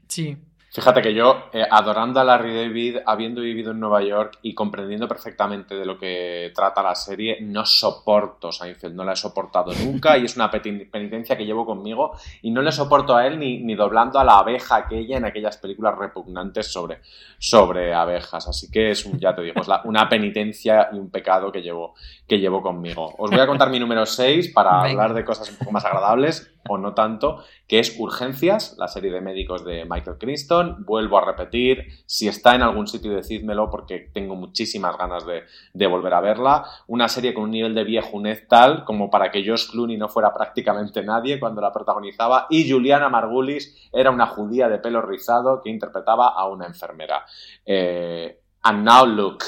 [0.07, 0.37] Sí,
[0.75, 5.07] Fíjate que yo, eh, adorando a Larry David, habiendo vivido en Nueva York y comprendiendo
[5.07, 10.17] perfectamente de lo que trata la serie, no soporto Seinfeld, no la he soportado nunca
[10.17, 13.73] y es una penitencia que llevo conmigo y no le soporto a él ni, ni
[13.73, 16.99] doblando a la abeja aquella en aquellas películas repugnantes sobre,
[17.39, 18.45] sobre abejas.
[18.49, 21.61] Así que es un, ya te digo, es la- una penitencia y un pecado que
[21.61, 21.95] llevo,
[22.27, 23.13] que llevo conmigo.
[23.17, 25.03] Os voy a contar mi número 6 para Venga.
[25.03, 29.11] hablar de cosas un poco más agradables o no tanto, que es Urgencias, la serie
[29.11, 30.85] de médicos de Michael Crichton.
[30.85, 36.13] Vuelvo a repetir, si está en algún sitio decídmelo porque tengo muchísimas ganas de, volver
[36.13, 36.65] a verla.
[36.87, 40.33] Una serie con un nivel de viejunez tal como para que Josh Clooney no fuera
[40.33, 45.69] prácticamente nadie cuando la protagonizaba y Juliana Margulis era una judía de pelo rizado que
[45.69, 47.25] interpretaba a una enfermera.
[47.65, 49.43] Eh, and now look.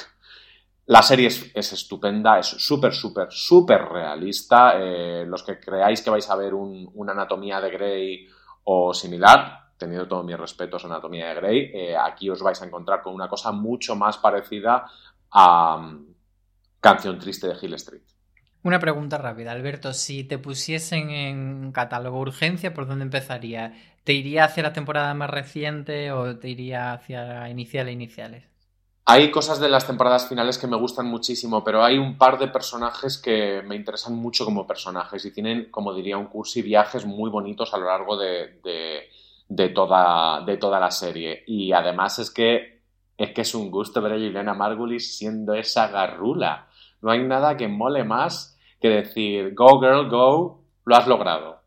[0.88, 4.74] La serie es, es estupenda, es súper, súper, súper realista.
[4.80, 8.28] Eh, los que creáis que vais a ver un- una anatomía de Grey
[8.64, 12.66] o similar, teniendo todos mis respetos a anatomía de Grey, eh, aquí os vais a
[12.66, 14.86] encontrar con una cosa mucho más parecida
[15.30, 16.06] a mm,
[16.80, 18.04] Canción Triste de Hill Street.
[18.64, 19.94] Una pregunta rápida, Alberto.
[19.94, 23.74] Si te pusiesen en catálogo urgencia, ¿por dónde empezaría?
[24.06, 28.44] ¿Te iría hacia la temporada más reciente o te iría hacia iniciales iniciales?
[29.10, 32.50] Hay cosas de las temporadas finales que me gustan muchísimo, pero hay un par de
[32.50, 37.30] personajes que me interesan mucho como personajes y tienen, como diría un cursi, viajes muy
[37.30, 38.60] bonitos a lo largo de,
[39.48, 41.46] de, toda, de toda la serie.
[41.48, 42.82] Y además es que
[43.18, 46.68] es que es un gusto ver a Juliana Margulis siendo esa garrula.
[47.02, 51.62] No hay nada que mole más que decir, go girl, go, lo has logrado.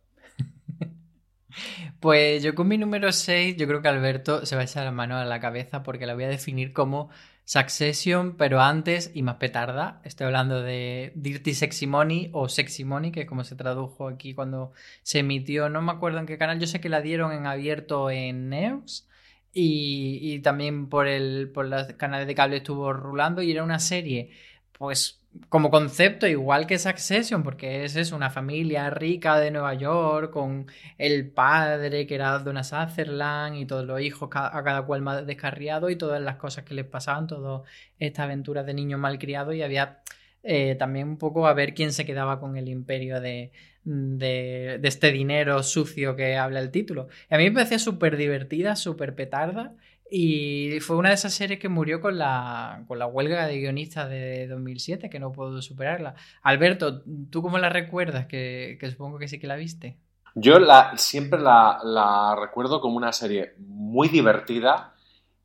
[2.01, 4.91] Pues yo con mi número 6, yo creo que Alberto se va a echar la
[4.91, 7.11] mano a la cabeza porque la voy a definir como
[7.45, 10.01] Succession, pero antes y más petarda.
[10.05, 14.35] Estoy hablando de Dirty Sexy Money o Sexy Money, que es como se tradujo aquí
[14.35, 15.69] cuando se emitió.
[15.69, 16.59] No me acuerdo en qué canal.
[16.59, 19.07] Yo sé que la dieron en abierto en Neos.
[19.53, 23.81] Y, y también por el por los canales de cable estuvo rulando y era una
[23.81, 24.31] serie
[24.73, 30.31] pues como concepto igual que Succession, porque es eso, una familia rica de Nueva York,
[30.33, 30.67] con
[30.99, 35.91] el padre que era Donna Sutherland y todos los hijos, a cada cual más descarriado
[35.91, 37.63] y todas las cosas que les pasaban, todas
[37.99, 40.01] estas aventuras de niños malcriados y había
[40.43, 43.53] eh, también un poco a ver quién se quedaba con el imperio de,
[43.85, 47.09] de, este dinero sucio que habla el título.
[47.31, 49.75] Y a mí me parecía súper divertida, súper petarda
[50.11, 54.09] y fue una de esas series que murió con la, con la huelga de guionistas
[54.11, 56.15] de 2007, que no puedo superarla.
[56.43, 58.27] Alberto, ¿tú cómo la recuerdas?
[58.27, 59.99] Que, que supongo que sí que la viste.
[60.35, 64.95] Yo la, siempre la, la, recuerdo como una serie muy divertida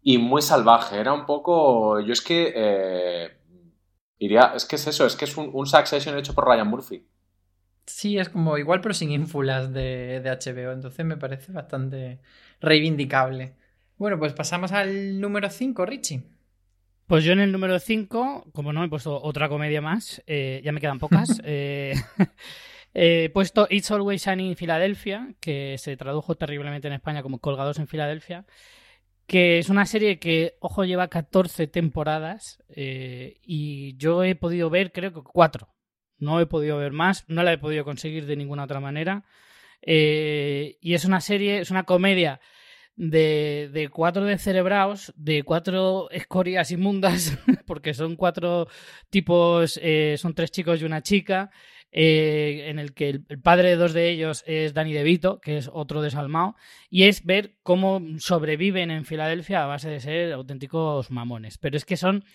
[0.02, 1.00] y muy salvaje.
[1.00, 2.00] Era un poco.
[2.00, 2.54] Yo es que.
[2.56, 3.38] Eh,
[4.20, 4.54] iría.
[4.56, 7.06] Es que es eso, es que es un, un Succession hecho por Ryan Murphy.
[7.86, 10.72] Sí, es como igual, pero sin ínfulas de, de HBO.
[10.72, 12.20] Entonces me parece bastante
[12.60, 13.56] reivindicable.
[13.98, 16.24] Bueno, pues pasamos al número 5, Richie.
[17.08, 20.72] Pues yo en el número 5, como no, he puesto otra comedia más, eh, ya
[20.72, 21.40] me quedan pocas.
[21.46, 21.94] eh,
[22.94, 27.80] he puesto It's Always Sunny in Philadelphia, que se tradujo terriblemente en España como Colgados
[27.80, 28.46] en Filadelfia,
[29.28, 34.92] que es una serie que, ojo, lleva 14 temporadas eh, y yo he podido ver,
[34.92, 35.70] creo que 4.
[36.18, 39.24] No he podido ver más, no la he podido conseguir de ninguna otra manera.
[39.82, 42.40] Eh, y es una serie, es una comedia
[42.96, 48.68] de, de cuatro descerebrados, de cuatro escorias inmundas, porque son cuatro
[49.10, 51.52] tipos, eh, son tres chicos y una chica,
[51.92, 55.58] eh, en el que el, el, padre de dos de ellos es Danny DeVito, que
[55.58, 56.56] es otro desalmado,
[56.90, 61.58] y es ver cómo sobreviven en Filadelfia a base de ser auténticos mamones.
[61.58, 62.26] Pero es que son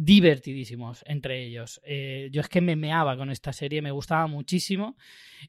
[0.00, 1.80] divertidísimos entre ellos.
[1.84, 4.96] Eh, yo es que me meaba con esta serie, me gustaba muchísimo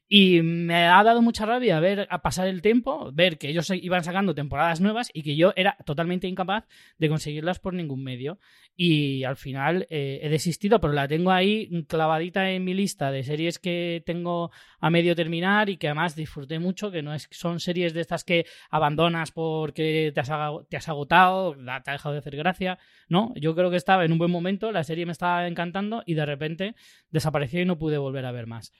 [0.08, 4.02] y me ha dado mucha rabia ver a pasar el tiempo, ver que ellos iban
[4.02, 6.66] sacando temporadas nuevas y que yo era totalmente incapaz
[6.98, 8.40] de conseguirlas por ningún medio.
[8.76, 13.22] Y al final eh, he desistido, pero la tengo ahí clavadita en mi lista de
[13.22, 17.60] series que tengo a medio terminar y que además disfruté mucho, que no es, son
[17.60, 20.30] series de estas que abandonas porque te has,
[20.68, 22.78] te has agotado, te ha dejado de hacer gracia.
[23.08, 24.39] No, yo creo que estaba en un buen momento,
[24.72, 26.74] la serie me estaba encantando y de repente
[27.10, 28.72] desapareció y no pude volver a ver más.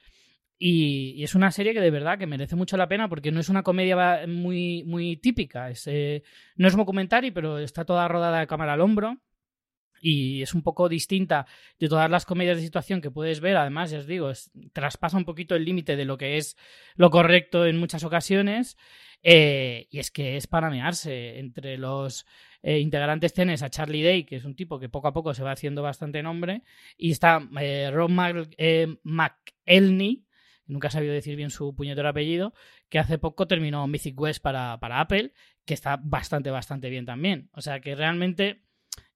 [0.63, 3.49] Y, es una serie que de verdad que merece mucho la pena porque no es
[3.49, 5.71] una comedia muy, muy típica.
[5.71, 6.23] Es, eh,
[6.57, 9.17] no es un documentary, pero está toda rodada de cámara al hombro.
[10.03, 11.47] Y es un poco distinta
[11.79, 13.57] de todas las comedias de situación que puedes ver.
[13.57, 16.57] Además, ya os digo, es, traspasa un poquito el límite de lo que es
[16.95, 18.77] lo correcto en muchas ocasiones.
[19.23, 21.39] Eh, y es que es para mearse.
[21.39, 22.27] Entre los
[22.63, 25.43] eh, integrantes tienes a Charlie Day, que es un tipo que poco a poco se
[25.43, 26.63] va haciendo bastante nombre.
[26.97, 30.25] Y está eh, Rob McElney,
[30.67, 32.55] nunca he sabido decir bien su puñetero apellido,
[32.89, 35.33] que hace poco terminó Mythic West para, para Apple,
[35.65, 37.51] que está bastante, bastante bien también.
[37.53, 38.63] O sea que realmente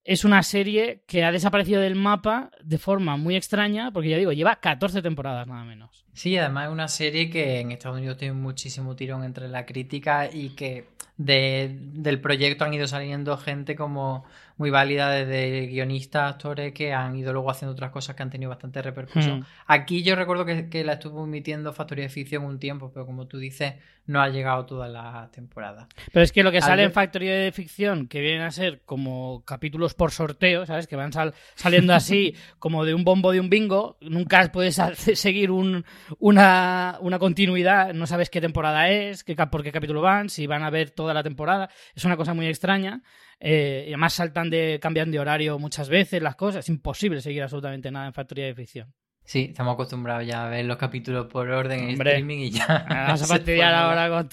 [0.04, 4.32] es una serie que ha desaparecido del mapa de forma muy extraña, porque ya digo,
[4.32, 6.03] lleva 14 temporadas nada menos.
[6.14, 10.30] Sí, además es una serie que en Estados Unidos tiene muchísimo tirón entre la crítica
[10.32, 14.24] y que de, del proyecto han ido saliendo gente como
[14.56, 18.50] muy válida desde guionistas, actores que han ido luego haciendo otras cosas que han tenido
[18.50, 19.40] bastante repercusión.
[19.40, 19.44] Hmm.
[19.66, 23.26] Aquí yo recuerdo que, que, la estuvo emitiendo Factoría de Ficción un tiempo, pero como
[23.26, 23.74] tú dices,
[24.06, 25.88] no ha llegado toda la temporada.
[26.12, 26.88] Pero es que lo que sale Al...
[26.88, 30.86] en Factoría de Ficción, que vienen a ser como capítulos por sorteo, ¿sabes?
[30.86, 34.76] Que van sal saliendo así como de un bombo de un bingo, nunca puedes
[35.14, 35.84] seguir un,
[36.18, 40.62] una, una, continuidad, no sabes qué temporada es, qué, por qué capítulo van, si van
[40.62, 41.70] a ver toda la temporada.
[41.94, 43.02] Es una cosa muy extraña.
[43.40, 46.64] Eh, y además saltan de cambian de horario muchas veces las cosas.
[46.64, 48.94] Es imposible seguir absolutamente nada en Factoría de Ficción.
[49.24, 52.86] Sí, estamos acostumbrados ya a ver los capítulos por orden en Hombre, streaming y ya.
[52.88, 54.28] Vamos a fastidiar ahora con...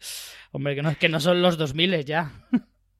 [0.52, 2.30] Hombre, que no, que no son los 2000 ya.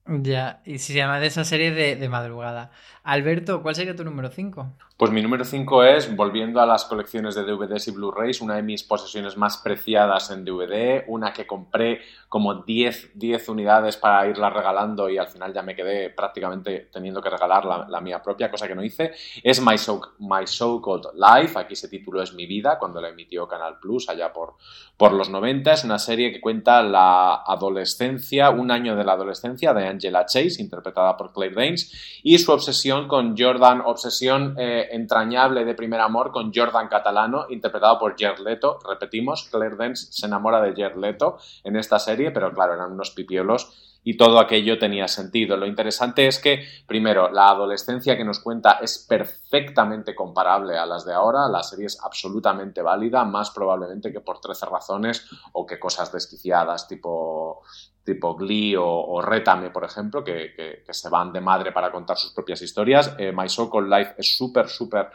[0.05, 2.71] Ya, y se llama de esa serie de, de madrugada.
[3.03, 4.77] Alberto, ¿cuál sería tu número 5?
[4.97, 8.63] Pues mi número 5 es, volviendo a las colecciones de DVDs y Blu-rays, una de
[8.63, 14.49] mis posesiones más preciadas en DVD, una que compré como 10, 10 unidades para irla
[14.49, 18.67] regalando y al final ya me quedé prácticamente teniendo que regalar la, mía propia, cosa
[18.67, 19.11] que no hice,
[19.43, 23.09] es My So, My so Called Life, aquí ese título es Mi Vida, cuando la
[23.09, 24.55] emitió Canal Plus allá por,
[24.97, 29.75] por los 90, es una serie que cuenta la adolescencia, un año de la adolescencia
[29.75, 34.55] de Angela Chase, interpretada por Claire Danes, y su obsesión con Jordan, obsesión...
[34.57, 38.79] Eh, entrañable de primer amor con Jordan Catalano, interpretado por Jared Leto.
[38.87, 43.11] Repetimos, Claire Dance se enamora de Jared Leto en esta serie, pero claro, eran unos
[43.11, 45.57] pipiolos y todo aquello tenía sentido.
[45.57, 51.03] Lo interesante es que, primero, la adolescencia que nos cuenta es perfectamente comparable a las
[51.03, 55.77] de ahora, la serie es absolutamente válida, más probablemente que por 13 razones o que
[55.77, 57.63] cosas desquiciadas tipo
[58.05, 62.31] tipo Glee o, o Rétame, por ejemplo, que, se van de madre para contar sus
[62.31, 63.13] propias historias.
[63.17, 65.09] Eh, My So Called Life es súper, súper...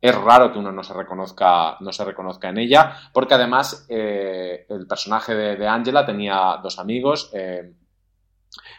[0.00, 4.66] Es raro que uno no se reconozca, no se reconozca en ella, porque además eh,
[4.68, 7.30] el personaje de, Angela tenía dos amigos.
[7.32, 7.72] Eh,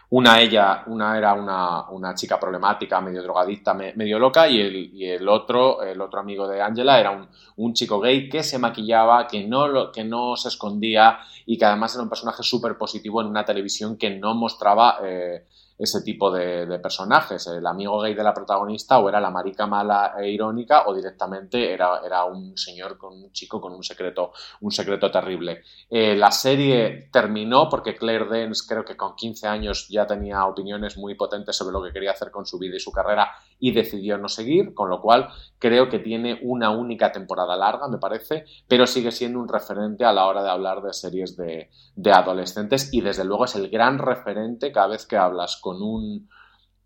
[0.09, 4.76] una, ella, una era una, una, chica problemática, medio drogadicta, me, medio loca, y el,
[4.93, 8.59] y el, otro, el otro amigo de Angela era un, un, chico gay que se
[8.59, 13.21] maquillaba, que no, que no se escondía y que además era un personaje súper positivo
[13.21, 15.45] en una televisión que no mostraba eh,
[15.78, 17.47] ese tipo de, personajes.
[17.47, 21.71] El amigo gay de la protagonista o era la marica mala e irónica o directamente
[21.71, 25.63] era, era un señor con un chico con un secreto, un secreto terrible.
[25.89, 30.97] Eh, la serie terminó porque Claire Danes creo que con 15 años ya tenía opiniones
[30.97, 34.17] muy potentes sobre lo que quería hacer con su vida y su carrera y decidió
[34.17, 35.29] no seguir, con lo cual
[35.59, 40.13] creo que tiene una única temporada larga, me parece, pero sigue siendo un referente a
[40.13, 43.97] la hora de hablar de series de, de adolescentes y desde luego es el gran
[43.97, 46.29] referente cada vez que hablas con un,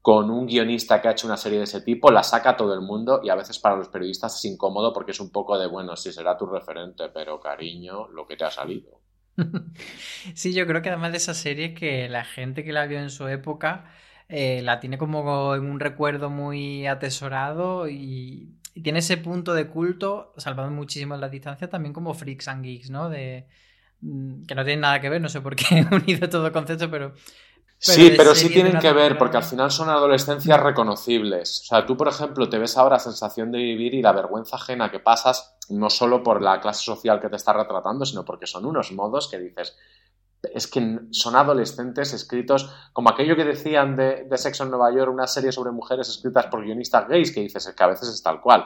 [0.02, 2.82] con un guionista que ha hecho una serie de ese tipo, la saca todo el
[2.82, 5.96] mundo y a veces para los periodistas es incómodo porque es un poco de, bueno,
[5.96, 9.02] sí será tu referente, pero cariño, lo que te ha salido.
[10.36, 13.10] Sí, yo creo que además de esa serie que la gente que la vio en
[13.10, 13.92] su época
[14.30, 19.68] eh, la tiene como en un recuerdo muy atesorado y, y, tiene ese punto de
[19.68, 23.10] culto, salvando muchísimo la distancia, también como Freaks and Geeks, ¿no?
[23.10, 23.48] De,
[24.02, 26.54] mm, que no tiene nada que ver, no sé por qué he unido todo el
[26.54, 27.14] concepto, pero
[27.86, 31.62] pero sí, pero sí tienen que ver, porque al final son adolescencias reconocibles.
[31.62, 34.92] O sea, tú, por ejemplo, te ves ahora sensación de vivir y la vergüenza ajena
[34.92, 38.66] que pasas, no solo por la clase social que te está retratando, sino porque son
[38.66, 39.78] unos modos que dices,
[40.42, 45.12] es que son adolescentes escritos como aquello que decían de, de Sexo en Nueva York,
[45.12, 48.42] una serie sobre mujeres escritas por guionistas gays, que dices que a veces es tal
[48.42, 48.66] cual.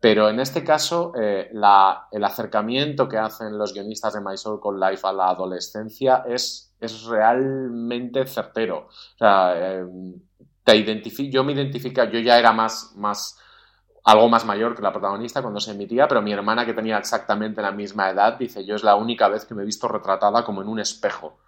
[0.00, 4.78] Pero en este caso, eh, el acercamiento que hacen los guionistas de My Soul con
[4.78, 8.88] Life a la adolescencia es es realmente certero.
[9.20, 9.84] Eh,
[10.62, 13.38] te identifico, yo me identifica, yo ya era más, más,
[14.04, 17.62] algo más mayor que la protagonista cuando se emitía, pero mi hermana que tenía exactamente
[17.62, 20.60] la misma edad dice, yo es la única vez que me he visto retratada como
[20.60, 21.38] en un espejo.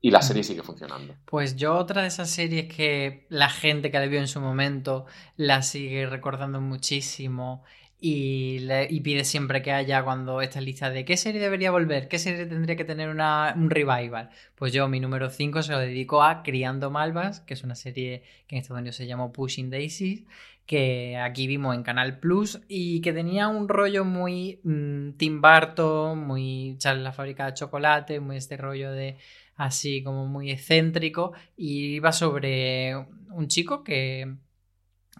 [0.00, 1.14] Y la serie sigue funcionando.
[1.26, 5.06] Pues yo otra de esas series que la gente que la vio en su momento
[5.36, 7.62] la sigue recordando muchísimo
[8.04, 12.46] y, pide siempre que haya cuando esta lista de qué serie debería volver, qué serie
[12.46, 14.30] tendría que tener una, un revival.
[14.56, 18.24] Pues yo mi número 5 se lo dedico a Criando Malvas, que es una serie
[18.48, 20.24] que en Estados Unidos se llamó Pushing Daisies,
[20.66, 26.26] que aquí vimos en Canal Plus y que tenía un rollo muy mmm, Tim Burton,
[26.26, 29.16] muy Charles la fábrica de chocolate, muy este rollo de
[29.54, 32.96] así como muy excéntrico y iba sobre
[33.30, 34.34] un chico que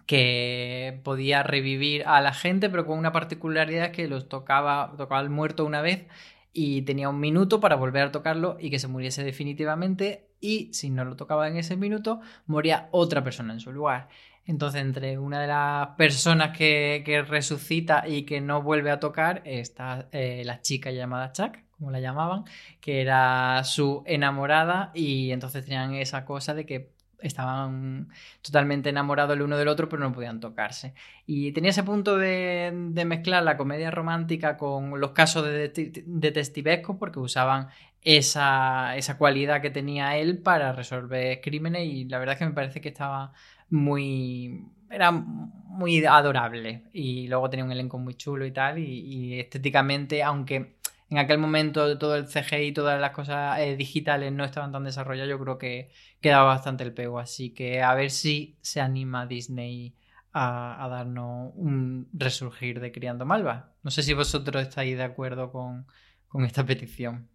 [0.05, 5.29] que podía revivir a la gente, pero con una particularidad que los tocaba, tocaba al
[5.29, 6.07] muerto una vez
[6.53, 10.89] y tenía un minuto para volver a tocarlo y que se muriese definitivamente y si
[10.89, 14.09] no lo tocaba en ese minuto moría otra persona en su lugar.
[14.45, 19.41] Entonces entre una de las personas que, que resucita y que no vuelve a tocar
[19.45, 22.43] está eh, la chica llamada Chuck, como la llamaban,
[22.81, 26.91] que era su enamorada y entonces tenían esa cosa de que
[27.21, 28.09] estaban
[28.41, 30.93] totalmente enamorados el uno del otro, pero no podían tocarse.
[31.25, 32.71] Y tenía ese punto de,
[33.05, 35.69] mezclar la comedia romántica con los casos de
[36.05, 37.69] detectivesco, porque usaban
[38.01, 42.51] esa, esa cualidad que tenía él para resolver crímenes y la verdad es que me
[42.51, 43.33] parece que estaba
[43.69, 44.65] muy...
[44.89, 50.75] era muy adorable y luego tenía un elenco muy chulo y tal y estéticamente, aunque
[51.13, 54.83] en aquel momento todo el CGI y todas las cosas eh, digitales no estaban tan
[54.83, 55.91] desarrolladas, yo creo que
[56.21, 57.19] quedaba bastante el pego.
[57.19, 59.93] Así que a ver si se anima Disney
[60.33, 63.73] a, darnos un resurgir de Criando Malva.
[63.83, 65.85] No sé si vosotros estáis de acuerdo con,
[66.27, 67.29] con esta petición.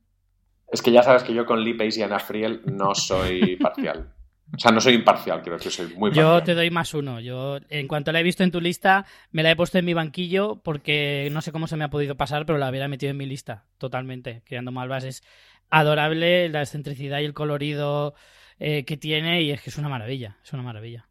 [0.67, 4.13] Es que ya sabes que yo con Lee Pace y Anna Friel no soy parcial.
[4.55, 6.45] O sea, no soy imparcial, creo que soy muy Yo parcial.
[6.45, 7.21] te doy más uno.
[7.21, 9.95] Yo, en cuanto la he visto en tu lista, me la he puesto en mi
[9.95, 13.19] banquillo porque no sé cómo se me ha podido pasar, pero la hubiera metido en
[13.19, 14.43] mi lista totalmente.
[14.47, 15.23] Criando Malvas es
[15.71, 18.15] adorable, la excentricidad y el colorido
[18.59, 21.07] eh, que tiene y es que es una maravilla, es una maravilla.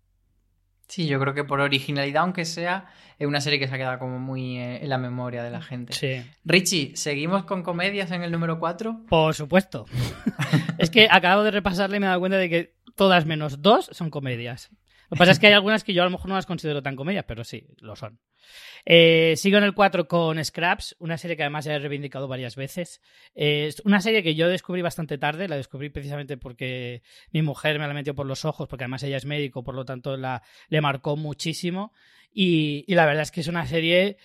[0.88, 2.86] Sí, yo creo que por originalidad, aunque sea,
[3.20, 5.62] es una serie que se ha quedado como muy eh, en la memoria de la
[5.62, 5.92] gente.
[5.94, 6.24] Sí.
[6.46, 9.02] Richie, ¿seguimos con comedias en el número 4?
[9.10, 9.86] Por supuesto.
[10.78, 13.90] es que acabo de repasarle y me he dado cuenta de que todas menos dos
[13.94, 14.70] son comedias.
[15.10, 16.84] Lo que pasa es que hay algunas que yo a lo mejor no las considero
[16.84, 18.20] tan comedias, pero sí, lo son.
[18.86, 22.56] Eh, sigo en el 4 con Scraps, una serie que además ya he reivindicado varias
[22.56, 23.02] veces.
[23.36, 27.80] Eh, es una serie que yo descubrí bastante tarde, la descubrí precisamente porque mi mujer
[27.80, 30.44] me la metió por los ojos, porque además ella es médico, por lo tanto la,
[30.70, 31.94] le marcó muchísimo.
[32.34, 34.18] Y, y la verdad es que es una serie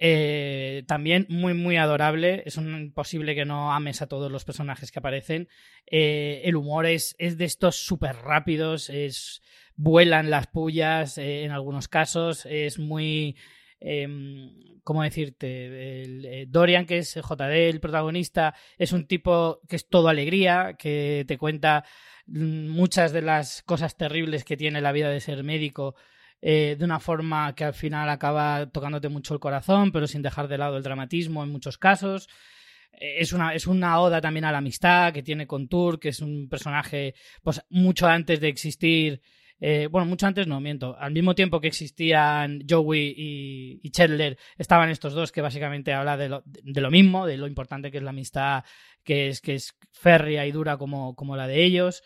[0.00, 2.44] eh, también muy, muy adorable.
[2.46, 5.48] Es imposible que no ames a todos los personajes que aparecen.
[5.86, 9.42] Eh, el humor es, es de estos súper rápidos, es,
[9.74, 13.36] vuelan las pullas eh, en algunos casos, es muy...
[13.80, 14.52] em,
[14.84, 16.02] ¿Cómo decirte?
[16.02, 21.26] El, Dorian, que es JD, el protagonista, es un tipo que es todo alegría, que
[21.28, 21.84] te cuenta
[22.26, 25.94] mm, muchas de las cosas terribles que tiene la vida de ser médico
[26.40, 30.48] eh, de una forma que al final acaba tocándote mucho el corazón, pero sin dejar
[30.48, 32.28] de lado el dramatismo en muchos casos.
[32.92, 36.10] Eh, Es una, es una oda también a la amistad que tiene con Tur, que
[36.10, 39.20] es un personaje pues, mucho antes de existir.
[39.60, 40.96] eh, bueno, mucho antes no, miento.
[40.98, 46.16] Al mismo tiempo que existían Joey y, y Chandler, estaban estos dos que básicamente habla
[46.16, 48.64] de lo, de lo mismo, de lo importante que es la amistad,
[49.04, 52.02] que es, que es férrea y dura como, como la de ellos.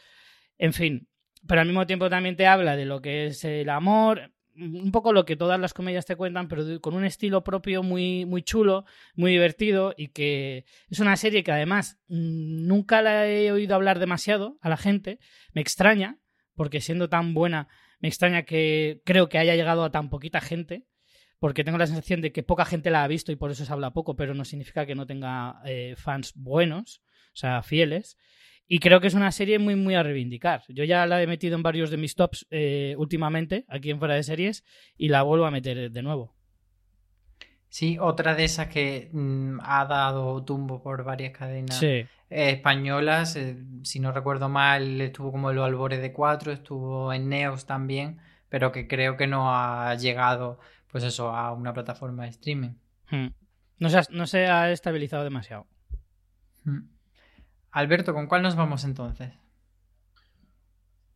[0.58, 1.08] En fin,
[1.46, 5.12] pero al mismo tiempo también te habla de lo que es el amor, un poco
[5.12, 8.84] lo que todas las comedias te cuentan, pero con un estilo propio muy, muy chulo,
[9.14, 13.98] muy divertido y que es una serie que además mm, nunca la he oído hablar
[13.98, 15.18] demasiado a la gente.
[15.52, 16.18] Me extraña,
[16.54, 17.68] porque siendo tan buena,
[18.00, 20.86] me extraña que creo que haya llegado a tan poquita gente.
[21.38, 23.72] Porque tengo la sensación de que poca gente la ha visto y por eso se
[23.72, 28.16] habla poco, pero no significa que no tenga eh, fans buenos, o sea, fieles.
[28.72, 30.62] Y creo que es una serie muy, muy a reivindicar.
[30.68, 34.14] Yo ya la he metido en varios de mis tops eh, últimamente, aquí en Fuera
[34.14, 34.64] de Series,
[34.96, 36.34] y la vuelvo a meter de nuevo.
[37.68, 43.36] Sí, otra de esas que mm, ha dado tumbo por varias cadenas Sí, eh, españolas.
[43.36, 47.66] eh, si no recuerdo mal, estuvo como en los albores de 4, estuvo en Neos
[47.66, 50.60] también, pero que creo que no ha llegado,
[50.90, 52.70] pues eso, a una plataforma de streaming.
[53.10, 53.34] Hmm.
[53.76, 55.66] no, se ha, no se ha estabilizado demasiado.
[56.64, 56.92] Mm.
[57.72, 59.32] Alberto, ¿con cuál nos vamos entonces?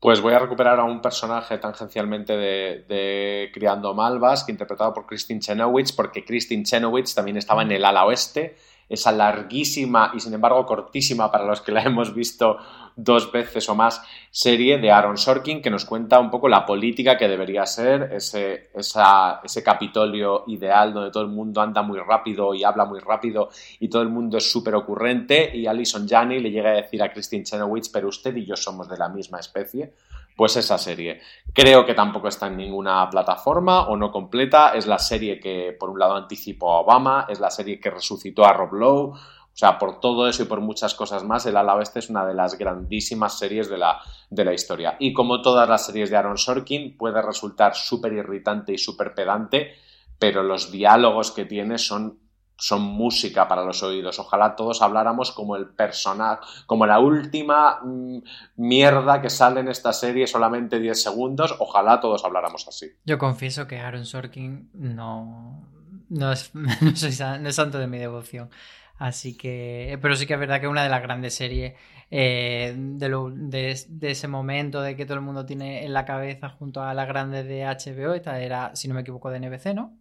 [0.01, 5.07] Pues voy a recuperar a un personaje tangencialmente de, de Criando Malvas, que interpretado por
[5.07, 8.57] Christine Chenoweth, porque Christine Chenoweth también estaba en el ala oeste,
[8.89, 12.57] esa larguísima y sin embargo cortísima para los que la hemos visto
[12.99, 17.19] dos veces o más serie de Aaron Sorkin, que nos cuenta un poco la política
[17.19, 22.55] que debería ser ese, esa- ese Capitolio ideal donde todo el mundo anda muy rápido
[22.55, 26.51] y habla muy rápido y todo el mundo es súper ocurrente y Alison Janney le
[26.51, 29.93] llega a decir a Christine Chenoweth, pero usted y yo somos de la misma especie.
[30.37, 31.23] Pues esa serie.
[31.55, 34.75] Creo que tampoco está en ninguna plataforma o no completa.
[34.75, 38.45] Es la serie que, por un lado, anticipó a Obama, es la serie que resucitó
[38.45, 39.13] a Rob Lowe.
[39.57, 42.27] O sea, por todo eso y por muchas cosas más, El ala oeste es una
[42.27, 44.97] de las grandísimas series de la, de la historia.
[44.99, 49.75] Y como todas las series de Aaron Sorkin, puede resultar súper irritante y súper pedante,
[50.19, 52.19] pero los diálogos que tiene son
[52.57, 54.19] son música para los oídos.
[54.19, 58.19] Ojalá todos habláramos como el personaje, como la última mm,
[58.57, 61.55] mierda que sale en esta serie, solamente 10 segundos.
[61.59, 62.87] Ojalá todos habláramos así.
[63.05, 65.69] Yo confieso que Aaron Sorkin no,
[66.09, 68.51] no, es, no, soy es santo de mi devoción.
[68.99, 71.75] Así que, pero sí que es verdad que una de las grandes series
[72.11, 76.49] eh, de, de- de ese momento de que todo el mundo tiene en la cabeza
[76.49, 78.15] junto a las grandes de HBO.
[78.15, 79.99] Esta era, si no me equivoco, de NBC, ¿no?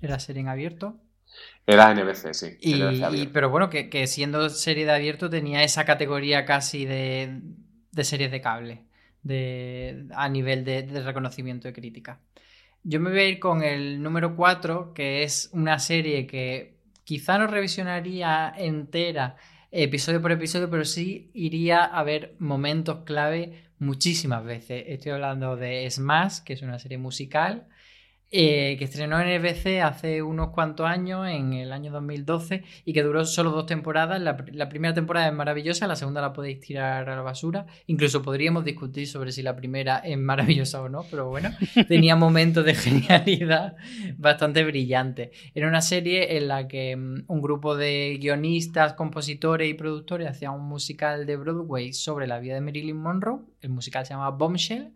[0.00, 0.96] Era serie en abierto.
[1.66, 2.46] Era NBC, sí.
[2.60, 3.32] Y, NBC y- abierto.
[3.32, 7.40] pero bueno, que, que siendo serie de abierto tenía esa categoría casi de,
[7.92, 8.84] de series de cable,
[9.22, 12.20] de, a nivel de, de reconocimiento de crítica.
[12.82, 17.38] Yo me voy a ir con el número 4, que es una serie que quizá
[17.38, 19.36] no revisionaría entera,
[19.70, 24.84] episodio por episodio, pero sí iría a ver momentos clave muchísimas veces.
[24.88, 27.68] Estoy hablando de Smash, que es una serie musical,
[28.30, 33.02] eh, que estrenó en NBC hace unos cuantos años, en el año 2012, y que
[33.02, 34.20] duró solo dos temporadas.
[34.20, 37.66] La, la primera temporada es maravillosa, la segunda la podéis tirar a la basura.
[37.86, 41.50] Incluso podríamos discutir sobre si la primera es maravillosa o no, pero bueno,
[41.88, 43.76] tenía momentos de genialidad
[44.16, 45.30] bastante brillantes.
[45.54, 50.52] Era una serie en la que mm, un grupo de guionistas, compositores y productores hacían
[50.52, 54.94] un musical de Broadway sobre la vida de Marilyn Monroe el musical se llama Bombshell.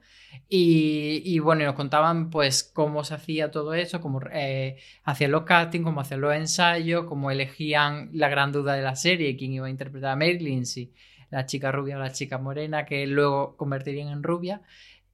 [0.55, 5.85] Y, bueno, nos contaban pues cómo se hacía todo eso, cómo eh, hacían los castings,
[5.85, 9.71] cómo hacían los ensayos, cómo elegían la gran duda de la serie, quién iba a
[9.71, 10.93] interpretar a Marilyn, si
[11.31, 14.61] la chica rubia o la chica morena, que luego convertirían en rubia.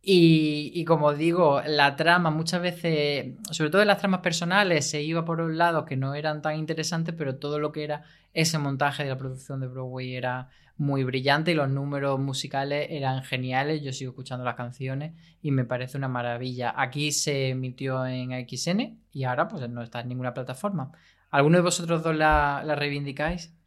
[0.01, 5.25] Y, como digo, la trama muchas veces, sobre todo en las tramas personales, se iba
[5.25, 9.03] por un lado que no eran tan interesantes, pero todo lo que era ese montaje
[9.03, 13.83] de la producción de Broadway era muy brillante y los números musicales eran geniales.
[13.83, 16.73] Yo sigo escuchando las canciones y me parece una maravilla.
[16.77, 20.93] Aquí se emitió en XN y ahora pues no está en ninguna plataforma.
[21.31, 23.58] ¿Alguno de vosotros dos la, la reivindicáis?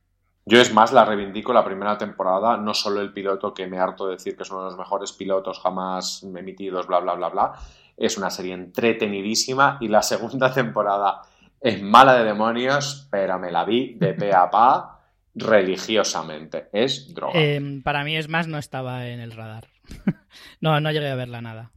[0.45, 4.07] Yo es más, la reivindico la primera temporada, no solo el piloto que me harto
[4.07, 7.53] de decir que es uno de los mejores pilotos jamás emitidos, bla, bla, bla, bla.
[7.95, 11.21] Es una serie entretenidísima y la segunda temporada
[11.59, 14.99] es mala de demonios, pero me la vi de pe a pa
[15.35, 16.69] religiosamente.
[16.73, 17.39] Es droga.
[17.39, 19.67] Eh, para mí es más, no estaba en el radar.
[20.59, 21.71] no, no llegué a verla nada.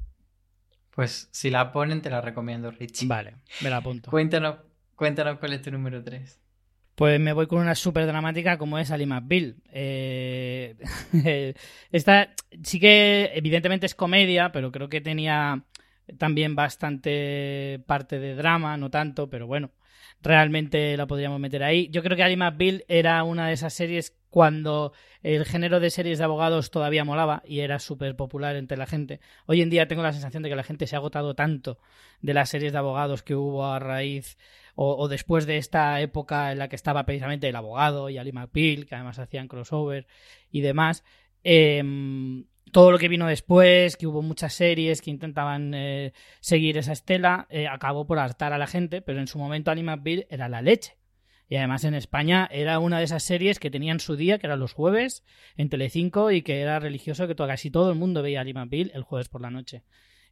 [0.90, 3.06] Pues si la ponen, te la recomiendo, Richie.
[3.08, 4.10] Vale, me la apunto.
[4.10, 4.56] Cuéntanos,
[4.94, 6.43] cuéntanos cuál es tu número 3.
[6.94, 9.56] Pues me voy con una súper dramática como es Ali McBeal.
[11.26, 11.54] Eh,
[11.92, 15.64] esta sí que evidentemente es comedia, pero creo que tenía
[16.18, 19.70] también bastante parte de drama, no tanto, pero bueno,
[20.22, 21.88] realmente la podríamos meter ahí.
[21.90, 24.92] Yo creo que Ali McBeal era una de esas series cuando
[25.22, 29.20] el género de series de abogados todavía molaba y era súper popular entre la gente.
[29.46, 31.78] Hoy en día tengo la sensación de que la gente se ha agotado tanto
[32.20, 34.36] de las series de abogados que hubo a raíz
[34.74, 38.86] o, después de esta época en la que estaba precisamente el abogado y Ali McBeal,
[38.86, 40.06] que además hacían crossover
[40.50, 41.04] y demás.
[41.44, 41.82] Eh,
[42.74, 47.46] todo lo que vino después, que hubo muchas series que intentaban eh, seguir esa estela,
[47.48, 50.60] eh, acabó por hartar a la gente, pero en su momento Ali McBeal era la
[50.60, 50.98] leche.
[51.48, 54.58] Y además en España era una de esas series que tenían su día, que eran
[54.58, 55.24] los jueves,
[55.56, 59.04] en Telecinco, y que era religioso, que casi todo el mundo veía Ali McBeal el
[59.04, 59.84] jueves por la noche.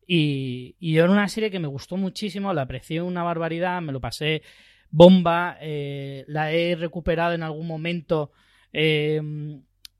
[0.06, 4.00] Y, y era una serie que me gustó muchísimo, la aprecié una barbaridad, me lo
[4.00, 4.42] pasé
[4.90, 8.30] bomba, eh, la he recuperado en algún momento
[8.72, 9.20] eh,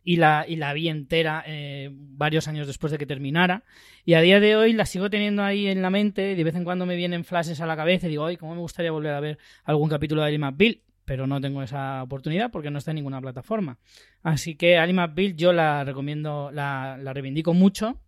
[0.05, 3.65] y, la, y la vi entera eh, varios años después de que terminara.
[4.05, 6.65] Y a día de hoy la sigo teniendo ahí en la mente, de vez en
[6.65, 9.21] cuando me vienen flashes a la cabeza y digo, ay, cómo me gustaría volver a
[9.21, 12.97] ver algún capítulo de Ali McBeal pero no tengo esa oportunidad porque no está en
[12.97, 13.79] ninguna plataforma.
[14.23, 18.01] Así que Ali McBeal yo la recomiendo, la, la reivindico mucho.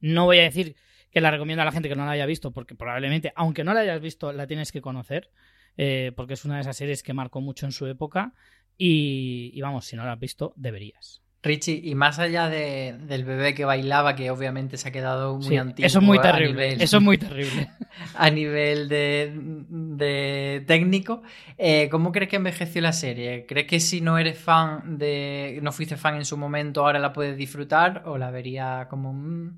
[0.00, 0.76] No voy a decir
[1.10, 3.72] que la recomiendo a la gente que no la haya visto, porque probablemente, aunque no
[3.74, 5.30] la hayas visto, la tienes que conocer,
[5.76, 8.32] eh, porque es una de esas series que marcó mucho en su época.
[8.78, 11.22] Y, y vamos, si no la has visto, deberías.
[11.42, 15.44] Richie, y más allá de, del bebé que bailaba, que obviamente se ha quedado muy
[15.46, 15.86] Sí, antiguo.
[15.86, 16.70] eso es muy terrible.
[16.72, 17.70] nivel- Eso es muy terrible.
[18.16, 19.32] a nivel de,
[19.68, 21.22] de técnico,
[21.56, 23.46] eh, ¿cómo crees que envejeció la serie?
[23.46, 25.60] ¿Crees que si no eres fan de.
[25.62, 28.02] no fuiste fan en su momento, ahora la puedes disfrutar?
[28.06, 29.52] ¿O la vería como.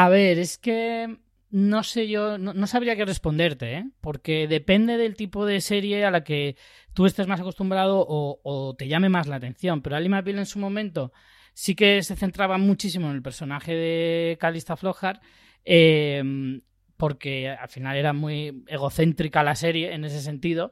[0.00, 1.18] A ver, es que
[1.50, 3.90] no sé yo, no, sabría qué responderte, ¿eh?
[4.00, 6.56] Porque depende del tipo de serie a la que
[6.94, 9.82] tú estés más acostumbrado o, o te llame más la atención.
[9.82, 11.12] Pero Ali McBeal en su momento
[11.52, 15.20] sí que se centraba muchísimo en el personaje de Calista Flojar,
[15.64, 16.22] eh,
[16.96, 20.70] porque al final era muy egocéntrica la serie en ese sentido.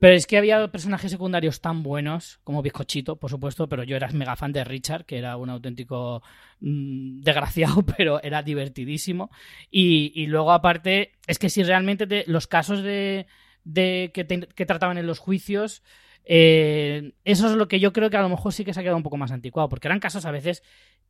[0.00, 4.08] Pero es que había personajes secundarios tan buenos como Bizcochito, por supuesto, pero yo era
[4.12, 6.22] mega fan de Richard, que era un auténtico
[6.60, 9.30] mm, desgraciado, pero era divertidísimo.
[9.70, 13.26] Y, y luego, aparte, es que si realmente te- los casos de,
[13.64, 15.82] de que, que trataban en los juicios,
[16.24, 18.82] eh, eso es lo que yo creo que a lo mejor sí que se ha
[18.82, 20.62] quedado un poco más anticuado, porque eran casos a veces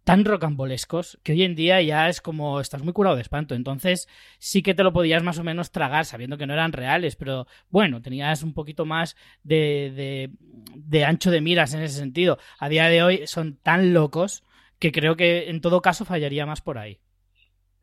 [0.04, 3.54] tan rocambolescos que hoy en día ya es como estás muy curado de espanto.
[3.54, 4.08] Entonces
[4.38, 7.46] sí que te lo podías más o menos tragar sabiendo que no eran reales, pero
[7.68, 10.30] bueno, tenías un poquito más de, de,
[10.74, 12.38] de ancho de miras en ese sentido.
[12.58, 14.42] A día de hoy son tan locos
[14.78, 16.98] que creo que en todo caso fallaría más por ahí.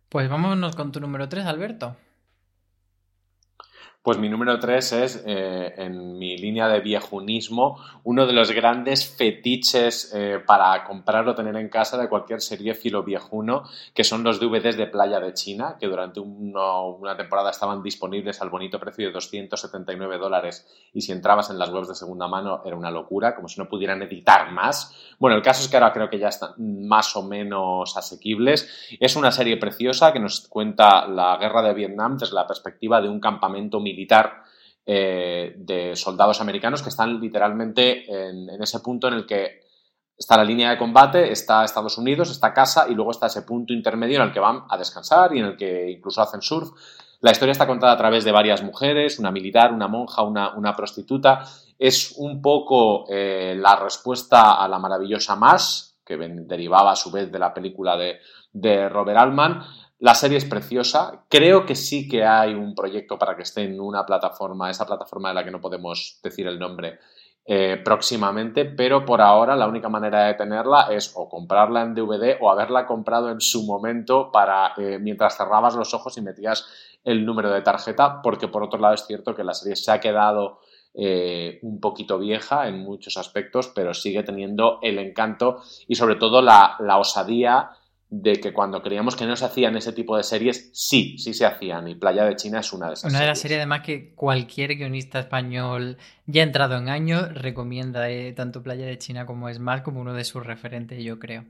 [0.10, 1.98] Pues vámonos con tu número 3, Alberto.
[4.08, 9.06] Pues mi número 3 es, eh, en mi línea de viejunismo, uno de los grandes
[9.18, 14.24] fetiches eh, para comprar o tener en casa de cualquier serie filo viejuno, que son
[14.24, 18.80] los DVDs de Playa de China, que durante uno- una temporada estaban disponibles al bonito
[18.80, 22.92] precio de 279 dólares y si entrabas en las webs de segunda mano era una
[22.92, 24.96] locura, como si no pudieran editar más.
[25.20, 26.52] Bueno, el caso es que ahora creo que ya están
[26.88, 28.88] más o menos asequibles.
[29.02, 33.10] Es una serie preciosa que nos cuenta la guerra de Vietnam desde la perspectiva de
[33.10, 33.97] un campamento militar
[34.86, 39.68] eh, de soldados americanos que están literalmente en, en ese punto en el que
[40.18, 43.74] está la línea de combate, está Estados Unidos, está casa y luego está ese punto
[43.74, 46.72] intermedio en el que van a descansar y en el que incluso hacen surf.
[47.20, 50.76] La historia está contada a través de varias mujeres, una militar, una monja, una, una
[50.76, 51.46] prostituta.
[51.80, 57.32] Es un poco eh, la respuesta a la maravillosa Más, que derivaba a su vez
[57.32, 58.20] de la película de,
[58.54, 59.64] de Robert Altman.
[60.00, 61.24] La serie es preciosa.
[61.28, 65.30] Creo que sí que hay un proyecto para que esté en una plataforma, esa plataforma
[65.30, 67.00] de la que no podemos decir el nombre,
[67.50, 72.36] eh, próximamente, pero por ahora la única manera de tenerla es o comprarla en DVD
[72.42, 76.68] o haberla comprado en su momento para eh, mientras cerrabas los ojos y metías
[77.06, 80.02] el número de tarjeta, porque por otro lado es cierto que la serie se ha
[80.02, 80.60] quedado
[80.94, 86.42] eh, un poquito vieja en muchos aspectos, pero sigue teniendo el encanto y sobre todo
[86.42, 87.70] la, la osadía
[88.10, 91.46] de que cuando creíamos que no se hacían ese tipo de series, sí, sí se
[91.46, 91.88] hacían.
[91.88, 93.12] Y Playa de China es una de esas.
[93.12, 98.32] Una de las series, además, que cualquier guionista español ya entrado en años recomienda eh,
[98.34, 101.44] tanto Playa de China como es más como uno de sus referentes, yo creo.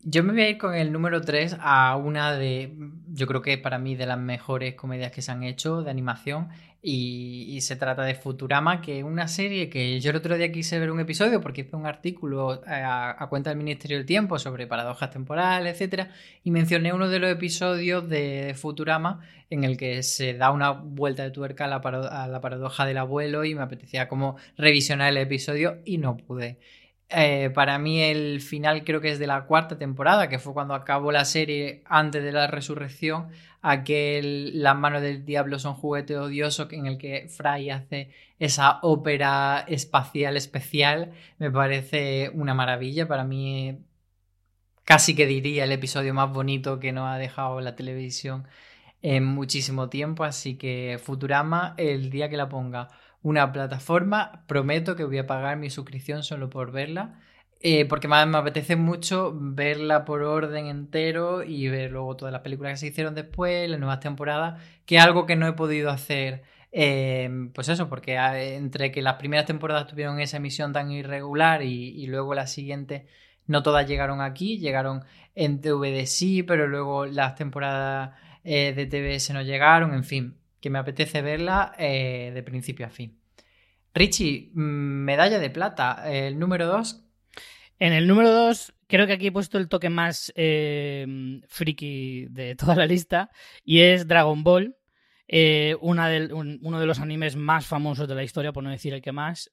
[0.00, 2.76] Yo me voy a ir con el número 3 a una de,
[3.08, 6.48] yo creo que para mí de las mejores comedias que se han hecho de animación
[6.82, 10.78] y, se trata de Futurama, que es una serie que yo el otro día quise
[10.78, 15.10] ver un episodio porque hice un artículo a, cuenta del Ministerio del Tiempo sobre paradojas
[15.10, 16.10] temporales, etcétera,
[16.44, 19.20] y mencioné uno de los episodios de Futurama
[19.50, 22.98] en el que se da una vuelta de tuerca a la, a la paradoja del
[22.98, 26.58] abuelo y me apetecía como revisionar el episodio y no pude.
[27.08, 30.74] Eh, para mí el final creo que es de la cuarta temporada, que fue cuando
[30.74, 33.28] acabó la serie antes de la resurrección,
[33.68, 39.64] aquel Las manos del diablo son juguete odioso en el que Fry hace esa ópera
[39.66, 43.78] espacial especial, me parece una maravilla, para mí
[44.84, 48.46] casi que diría el episodio más bonito que nos ha dejado la televisión
[49.02, 52.88] en muchísimo tiempo, así que Futurama, el día que la ponga
[53.22, 57.20] una plataforma, prometo que voy a pagar mi suscripción solo por verla.
[57.60, 62.74] Eh, porque me apetece mucho verla por orden entero y ver luego todas las películas
[62.74, 66.42] que se hicieron después, las nuevas temporadas, que es algo que no he podido hacer,
[66.70, 71.62] eh, pues eso, porque ah, entre que las primeras temporadas tuvieron esa emisión tan irregular
[71.62, 73.04] y, luego las siguientes,
[73.46, 75.04] no todas llegaron aquí, llegaron
[75.34, 78.10] en DVD sí, pero luego las temporadas
[78.44, 83.18] eh, de TBS no llegaron, en fin, que me apetece verla de principio a fin.
[83.94, 87.05] Richie, mm, medalla de plata, el número 2.
[87.78, 91.06] En el número 2 creo que aquí he puesto el toque más eh,
[91.48, 93.30] friki de toda la lista
[93.64, 94.76] y es Dragon Ball.
[95.28, 99.02] Eh, una uno de los animes más famosos de la historia, por no decir el
[99.02, 99.50] que más.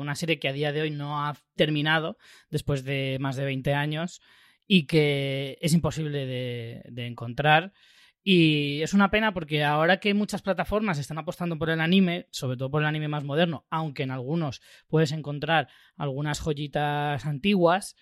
[0.00, 2.16] una serie que a día de hoy no ha terminado
[2.50, 4.20] después de más de 20 años
[4.66, 7.72] y que es imposible de encontrar.
[8.22, 12.56] Y es una pena porque ahora que muchas plataformas están apostando por el anime, sobre
[12.56, 17.96] todo por el anime más moderno, aunque en algunos puedes encontrar algunas joyitas antiguas,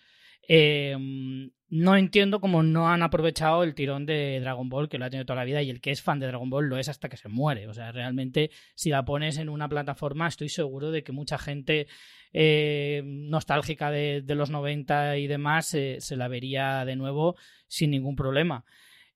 [0.48, 5.10] em, no entiendo cómo no han aprovechado el tirón de Dragon Ball, que lo ha
[5.10, 7.08] tenido toda la vida, y el que es fan de Dragon Ball lo es hasta
[7.08, 7.66] que se muere.
[7.66, 11.88] O sea, realmente, si la pones en una plataforma, estoy seguro de que mucha gente
[12.32, 17.36] eh, nostálgica de, los 90 y demás se la vería de nuevo
[17.66, 18.64] sin ningún problema.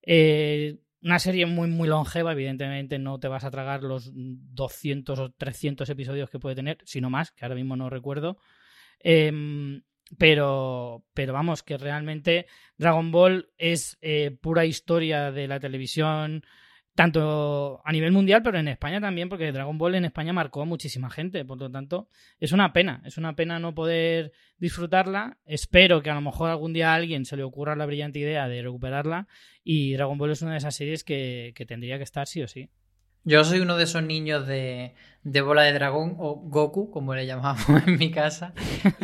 [0.03, 5.30] Eh, una serie muy, muy longeva, evidentemente no te vas a tragar los 200 o
[5.32, 8.38] 300 episodios que puede tener, sino más, que ahora mismo no recuerdo.
[8.98, 9.82] Em,
[10.18, 12.46] pero, pero vamos, que realmente
[12.76, 16.44] Dragon Ball es eh, pura historia de la televisión
[17.01, 20.66] tanto a nivel mundial, pero en España también, porque Dragon Ball en España marcó a
[20.66, 25.38] muchísima gente, por lo tanto, es una pena, es una pena no poder disfrutarla.
[25.46, 28.48] Espero que a lo mejor algún día a alguien se le ocurra la brillante idea
[28.48, 29.28] de recuperarla
[29.64, 32.48] y Dragon Ball es una de esas series que, que tendría que estar sí o
[32.48, 32.68] sí.
[33.25, 37.27] Yo soy uno de esos niños de, de bola de dragón o Goku, como le
[37.27, 38.55] llamamos en mi casa.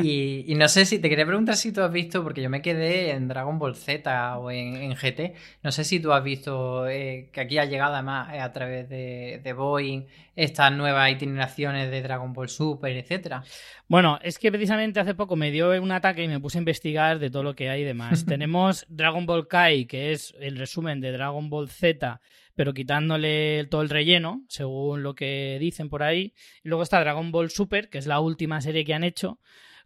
[0.03, 3.11] Y, no sé si te quería preguntar si tú has visto, porque yo me quedé
[3.11, 5.35] en Dragon Ball Z o en, GT.
[5.62, 8.89] No sé si tú has visto eh, que aquí ha llegado además eh, a través
[8.89, 13.43] de, de Boeing estas nuevas itineraciones de Dragon Ball Super, etcétera.
[13.87, 17.19] Bueno, es que precisamente hace poco me dio un ataque y me puse a investigar
[17.19, 18.25] de todo lo que hay y demás.
[18.27, 22.21] Tenemos Dragon Ball Kai, que es el resumen de Dragon Ball Z
[22.57, 26.34] pero quitándole todo el relleno, según lo que dicen por ahí.
[26.64, 29.38] Y luego está Dragon Ball Super, que es la última serie que han hecho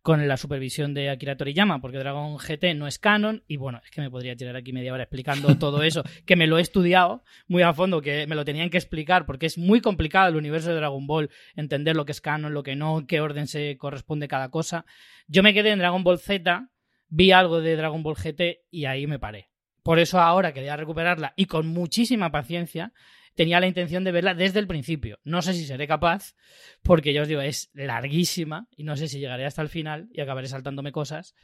[0.03, 3.91] con la supervisión de Akira Toriyama, porque Dragon GT no es canon, y bueno, es
[3.91, 7.23] que me podría tirar aquí media hora explicando todo eso, que me lo he estudiado
[7.49, 10.71] muy a fondo, que me lo tenían que explicar, porque es muy complicado el universo
[10.71, 14.29] de Dragon Ball, entender lo que es canon, lo que no, qué orden se corresponde
[14.29, 14.87] cada cosa.
[15.27, 16.69] Yo me quedé en Dragon Ball Z,
[17.09, 19.51] vi algo de Dragon Ball GT y ahí me paré.
[19.83, 22.93] Por eso ahora quería recuperarla y con muchísima paciencia
[23.35, 25.19] tenía la intención de verla desde el principio.
[25.25, 26.35] No sé si seré capaz,
[26.83, 30.21] porque ya os digo, es larguísima y no sé si llegaré hasta el final y
[30.21, 31.35] acabaré saltándome cosas.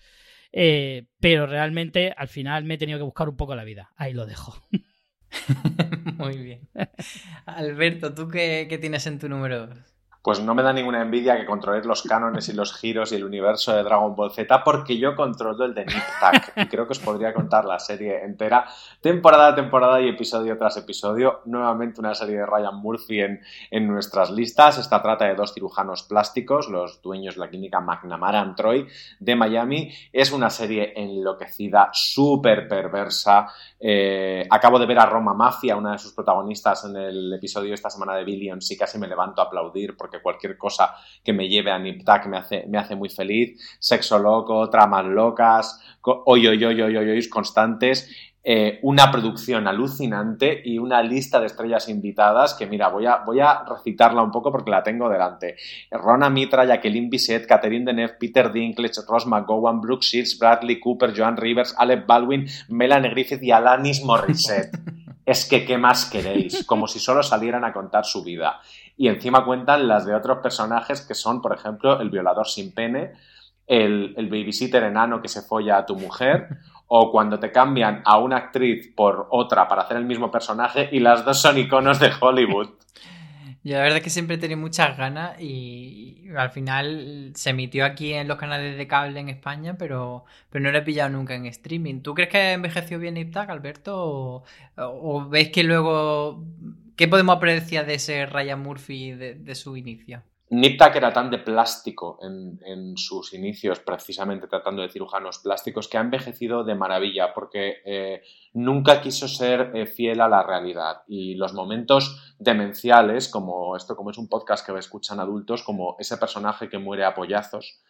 [0.53, 3.93] Eh, pero realmente al final me he tenido que buscar un poco la vida.
[3.97, 4.55] Ahí lo dejo.
[6.19, 6.69] Muy bien.
[7.47, 9.96] Alberto, ¿tú qué, tienes en tu número 2?
[10.27, 13.23] Pues no me da ninguna envidia que controles los cánones y los giros y el
[13.23, 16.03] universo de Dragon Ball Z, porque yo controlo el de Nip
[16.57, 18.67] y creo que os podría contar la serie entera,
[19.01, 21.43] temporada a temporada y episodio tras episodio.
[21.45, 24.79] Nuevamente una serie de Ryan Murphy en, en nuestras listas.
[24.79, 28.89] Esta trata de dos cirujanos plásticos, los dueños de la clínica McNamara and Troy
[29.21, 29.93] de Miami.
[30.13, 33.47] Es una serie enloquecida, súper perversa.
[33.79, 37.91] Eh, acabo de ver a Roma Mafia, una de sus protagonistas en el episodio esta
[37.91, 41.71] semana de Billions, y casi me levanto a aplaudir porque cualquier cosa que me lleve
[41.71, 43.61] a Niptak me hace, me hace muy feliz.
[43.79, 48.26] Sexo loco, tramas locas, hoy, constantes.
[48.49, 53.41] Eh, una producción alucinante y una lista de estrellas invitadas que, mira, voy a, voy
[53.41, 55.57] a recitarla un poco porque la tengo delante.
[55.91, 61.37] Rona Mitra, Jacqueline Bisset, Catherine Deneuve, Peter Dinklage, Ross McGowan, Brooke Shields, Bradley Cooper, Joan
[61.37, 64.79] Rivers, Alec Baldwin, Melanie Griffith y Alanis Morissette.
[65.27, 66.65] es que, ¿qué más queréis?
[66.67, 68.61] Como si solo salieran a contar su vida
[68.97, 73.13] y encima cuentan las de otros personajes que son, por ejemplo, el violador sin pene,
[73.67, 76.49] el, el babysitter enano que se folla a tu mujer,
[76.89, 81.01] o cuando te cambian a una actriz por otra para hacer el mismo personaje y
[81.01, 82.71] las dos son iconos de Hollywood.
[83.65, 88.13] Yo la verdad es que siempre tenido muchas ganas y al final se emitió aquí
[88.13, 91.47] en los canales de cable en España, pero, pero no lo he pillado nunca en
[91.47, 92.01] streaming.
[92.01, 93.97] ¿Tú crees que envejeció bien Iptac, Alberto?
[93.97, 94.45] ¿O,
[94.77, 96.45] o ves que luego
[96.97, 100.23] ¿Qué podemos apreciar de ese Ryan Murphy de, su inicio?
[100.49, 106.03] Niptak era tan de plástico en, sus inicios, precisamente tratando de cirujanos plásticos, que ha
[106.03, 108.23] envejecido de maravilla porque eh,
[108.53, 111.03] nunca quiso ser eh, fiel a la realidad.
[111.09, 116.17] Y los momentos demenciales, como esto, como es un podcast que escuchan adultos, como ese
[116.17, 117.81] personaje que muere a pollazos,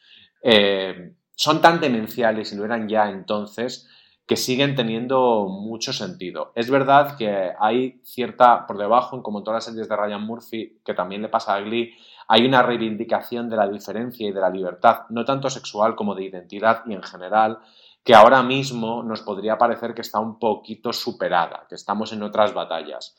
[0.43, 3.87] eh, son tan demenciales y lo eran ya entonces
[4.27, 6.53] que siguen teniendo mucho sentido.
[6.57, 10.81] Es verdad que hay cierta, por debajo, como en todas las series de Ryan Murphy,
[10.85, 11.95] que también le pasa a Glee,
[12.29, 16.25] hay una reivindicación de la diferencia y de la libertad, no tanto sexual como de
[16.25, 17.59] identidad y en general,
[18.05, 22.55] que ahora mismo nos podría parecer que está un poquito superada, que estamos en otras
[22.55, 23.17] batallas.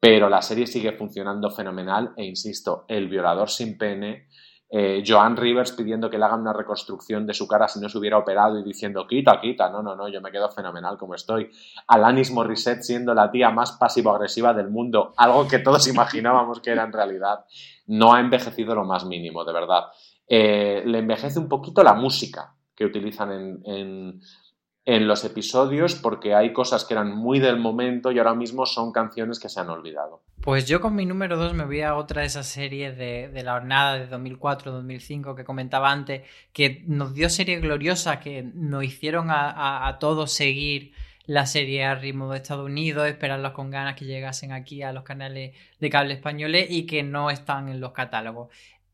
[0.00, 4.28] Pero la serie sigue funcionando fenomenal e insisto, el violador sin pene
[4.72, 7.98] eh, Joan Rivers pidiendo que le hagan una reconstrucción de su cara si no se
[7.98, 11.50] hubiera operado y diciendo quita, quita, no, no, no, yo me quedo fenomenal como estoy.
[11.88, 16.84] Alanis Morissette siendo la tía más pasivo-agresiva del mundo, algo que todos imaginábamos que era
[16.84, 17.44] en realidad,
[17.86, 19.86] no ha envejecido lo más mínimo, de verdad.
[20.28, 24.20] Eh, le envejece un poquito la música que utilizan en en
[24.98, 29.38] los episodios porque hay cosas que eran muy del momento y ahora mismo son canciones
[29.38, 30.22] que se han olvidado.
[30.40, 33.54] Pues yo con mi número 2 me voy a otra de esas series de, la
[33.54, 36.22] hornada de 2004-2005 que comentaba antes,
[36.52, 40.92] que nos dio serie gloriosa, que nos hicieron a, todos seguir
[41.26, 45.04] la serie a ritmo de Estados Unidos, esperarlos con ganas que llegasen aquí a los
[45.04, 48.48] canales de cable españoles y que no están en los catálogos.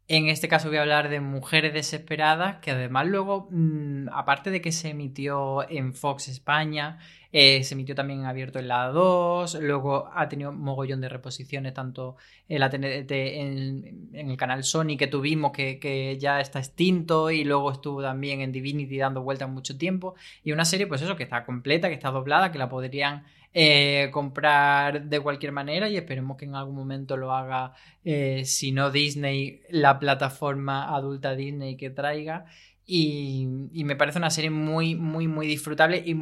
[0.09, 4.61] En este caso voy a hablar de Mujeres Desesperadas, que además luego, mm, aparte de
[4.61, 6.99] que se emitió en Fox España,
[7.33, 11.75] eh, se emitió también en abierto en la 2, luego ha tenido mogollón de reposiciones
[11.75, 12.17] tanto
[12.49, 18.01] en, en, el canal Sony que tuvimos que, que, ya está extinto y luego estuvo
[18.01, 20.15] también en Divinity dando vueltas mucho tiempo.
[20.45, 23.25] Y una serie pues eso que está completa, que está doblada, que la podrían
[23.59, 27.73] eh, comprar de cualquier manera y esperemos que en algún momento lo haga,
[28.05, 32.45] eh, si no Disney, la plataforma adulta Disney que traiga.
[32.85, 36.15] Y, me parece una serie muy, muy, muy disfrutable y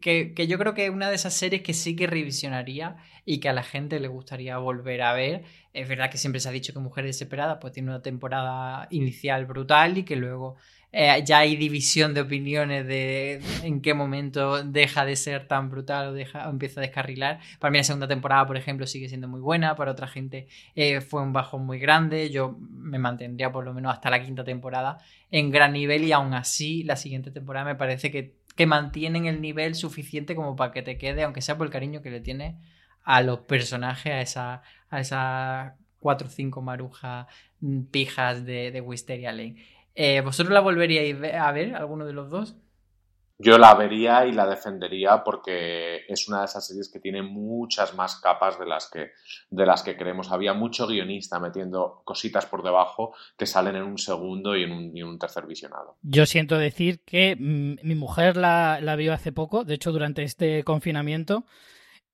[0.00, 3.40] que, que, yo creo que es una de esas series que sí que revisionaría y
[3.40, 5.42] que a la gente le gustaría volver a ver.
[5.72, 9.44] Es verdad que siempre se ha dicho que Mujer Desesperada pues tiene una temporada inicial
[9.44, 10.54] brutal y que luego
[10.92, 16.08] eh, ya hay división de opiniones de en qué momento deja de ser tan brutal
[16.08, 17.38] o, deja, empieza a descarrilar.
[17.60, 21.00] Para mí la segunda temporada, por ejemplo, sigue siendo muy buena, para otra gente eh,
[21.00, 24.98] fue un bajón muy grande, yo me mantendría por lo menos hasta la quinta temporada
[25.30, 29.40] en gran nivel y aún así la siguiente temporada me parece que, que mantienen el
[29.40, 32.56] nivel suficiente como para que te quede, aunque sea por el cariño que le tiene
[33.04, 37.26] a los personajes, a esa, a esas cuatro o cinco marujas
[37.60, 39.56] mm, pijas de, de Wisteria Lane.
[40.02, 42.56] Eh, ¿Vosotros la volveríais a ver, alguno de los dos?
[43.38, 47.94] Yo la vería y la defendería porque es una de esas series que tiene muchas
[47.94, 49.10] más capas de las que,
[49.50, 50.32] de las que creemos.
[50.32, 55.18] Había mucho guionista metiendo cositas por debajo que salen en un segundo y en un,
[55.18, 55.98] tercer visionado.
[56.00, 60.64] Yo siento decir que mi mujer la, la vio hace poco, de hecho durante este
[60.64, 61.44] confinamiento,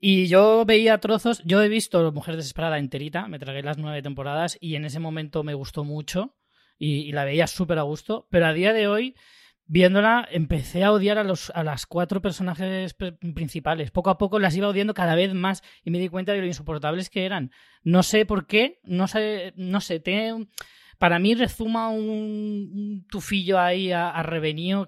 [0.00, 4.58] y yo veía trozos, yo he visto Mujer Desesperada enterita, me tragué las nueve temporadas
[4.60, 6.34] y en ese momento me gustó mucho
[6.78, 9.14] y, la veía súper a gusto, pero a día de hoy
[9.68, 12.94] viéndola empecé a odiar a, los, a las cuatro personajes
[13.34, 13.90] principales.
[13.90, 16.46] Poco a poco las iba odiando cada vez más y me di cuenta de lo
[16.46, 17.50] insoportables que eran.
[17.82, 20.00] No sé por qué, no sé, no sé,
[20.98, 24.22] para mí rezuma un, tufillo ahí a, a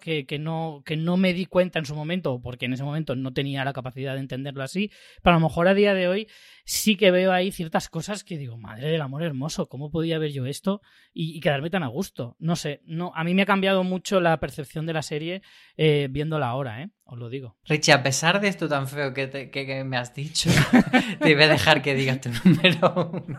[0.01, 3.15] que, que, no, que no me di cuenta en su momento, porque en ese momento
[3.15, 4.91] no tenía la capacidad de entenderlo así,
[5.23, 6.29] pero a lo mejor a día de hoy
[6.69, 10.33] sí que veo ahí ciertas cosas que digo, madre del amor hermoso, ¿cómo podía ver
[10.33, 10.83] yo esto
[11.15, 12.37] y, quedarme tan a gusto?
[12.39, 15.41] No sé, no, a mí me ha cambiado mucho la percepción de la serie
[15.79, 16.91] eh, viéndola ahora, ¿eh?
[17.11, 17.57] Os lo digo.
[17.65, 20.51] Richie, a pesar de esto tan feo que, que, me has dicho,
[21.21, 23.39] te voy a dejar que digas tu número uno.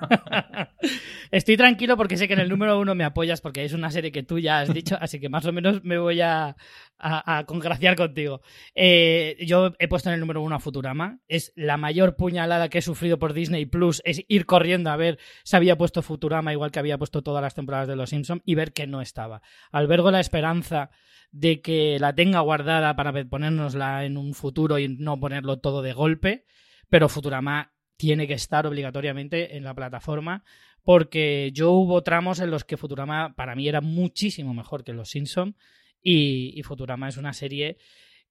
[1.31, 4.11] Estoy tranquilo porque sé que en el número uno me apoyas porque es una serie
[4.11, 6.55] que tú ya has dicho, así que más o menos me voy a,
[6.97, 8.41] a, congraciar contigo.
[8.73, 11.19] Eh, yo he puesto en el número uno a Futurama.
[11.27, 14.01] Es la mayor puñalada que he sufrido por Disney Plus.
[14.05, 17.53] Es ir corriendo a ver si había puesto Futurama igual que había puesto todas las
[17.53, 19.41] temporadas de Los Simpsons y ver que no estaba.
[19.71, 20.89] Albergo la esperanza
[21.31, 25.93] de que la tenga guardada para ponérnosla en un futuro y no ponerlo todo de
[25.93, 26.45] golpe,
[26.89, 30.43] pero Futurama tiene que estar obligatoriamente en la plataforma
[30.83, 35.09] porque yo hubo tramos en los que Futurama para mí era muchísimo mejor que Los
[35.09, 35.55] Simpson
[36.01, 37.77] y, Futurama es una serie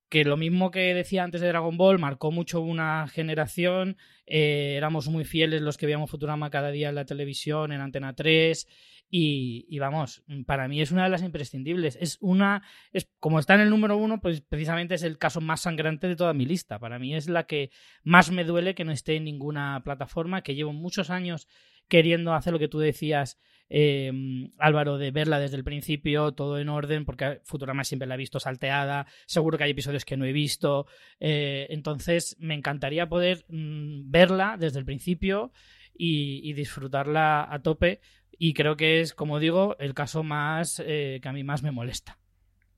[0.08, 3.96] que lo mismo que decía antes de Dragon Ball, marcó mucho una generación,
[4.26, 8.14] eh, éramos muy fieles los que veíamos Futurama cada día en la televisión, en Antena
[8.14, 8.66] 3,
[9.10, 11.96] y, vamos, para mí es una de las imprescindibles.
[11.98, 15.62] Es una, es, como está en el número uno, pues precisamente es el caso más
[15.62, 16.78] sangrante de toda mi lista.
[16.78, 17.70] Para mí es la que
[18.02, 21.48] más me duele que no esté en ninguna plataforma, que llevo muchos años
[21.88, 23.38] queriendo hacer lo que tú decías,
[23.70, 28.18] eh, Álvaro, de verla desde el principio, todo en orden, porque Futurama siempre la he
[28.18, 30.86] visto salteada, seguro que hay episodios que no he visto,
[31.20, 35.52] eh, entonces me encantaría poder mm, verla desde el principio
[35.96, 38.00] y, disfrutarla a tope,
[38.38, 41.72] y creo que es, como digo, el caso más eh, que a mí más me
[41.72, 42.18] molesta.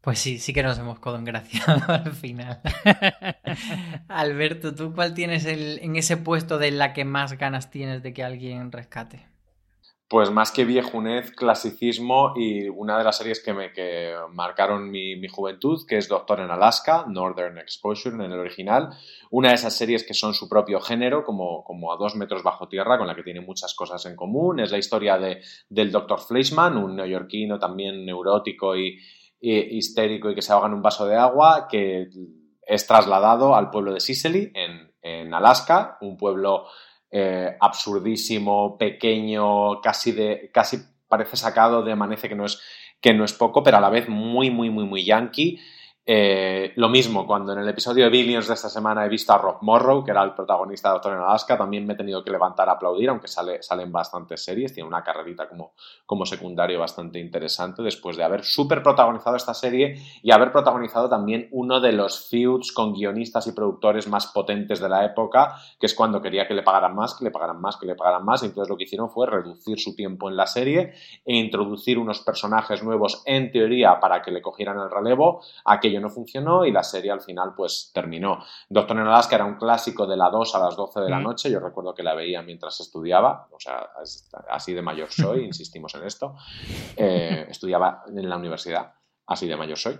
[0.01, 2.61] Pues sí, sí que nos hemos gracias al final.
[4.09, 8.15] Alberto, ¿tú cuál tienes el, en ese puesto de la que más ganas tienes de
[8.15, 9.30] que alguien rescate?
[10.11, 15.15] Pues más que viejunez, clasicismo y una de las series que me que marcaron mi,
[15.15, 18.91] mi, juventud, que es Doctor en Alaska, Northern Exposure en el original.
[19.31, 22.67] Una de esas series que son su propio género, como, como a dos metros bajo
[22.67, 24.59] tierra, con la que tiene muchas cosas en común.
[24.59, 26.19] Es la historia de, del Dr.
[26.19, 28.99] Fleischman, un neoyorquino también neurótico y,
[29.41, 32.09] histérico y que se ahoga en un vaso de agua, que
[32.67, 36.65] es trasladado al pueblo de Sicily, en, en Alaska, un pueblo
[37.11, 40.51] eh, absurdísimo, pequeño, casi de.
[40.53, 42.61] casi parece sacado de Amanece que no es
[43.01, 45.59] que no es poco, pero a la vez muy, muy, muy, muy yankee.
[46.13, 49.39] Eh, lo mismo, cuando en el episodio de Billions de esta semana he visto a
[49.39, 52.33] Rob Morrow, que era el protagonista de Doctor en Alaska, también me he tenido que
[52.33, 55.75] levantar a aplaudir, aunque sale, salen bastantes series, tiene una carrerita como,
[56.07, 61.47] como secundario bastante interesante después de haber súper protagonizado esta serie y haber protagonizado también
[61.53, 65.95] uno de los feuds con guionistas y productores más potentes de la época, que es
[65.95, 68.69] cuando quería que le pagaran más, que le pagaran más, que le pagaran más, entonces
[68.69, 70.93] lo que hicieron fue reducir su tiempo en la serie
[71.25, 76.11] e introducir unos personajes nuevos en teoría para que le cogieran el relevo, aquello no
[76.11, 78.45] funcionó y la serie al final pues terminó.
[78.69, 81.51] Doctor en Alaska era un clásico de la 2 a las 12 de la noche,
[81.51, 83.91] yo recuerdo que la veía mientras estudiaba, o sea,
[84.49, 86.35] así de mayor soy, insistimos en esto,
[86.97, 88.93] eh, estudiaba en la universidad,
[89.27, 89.99] así de mayor soy,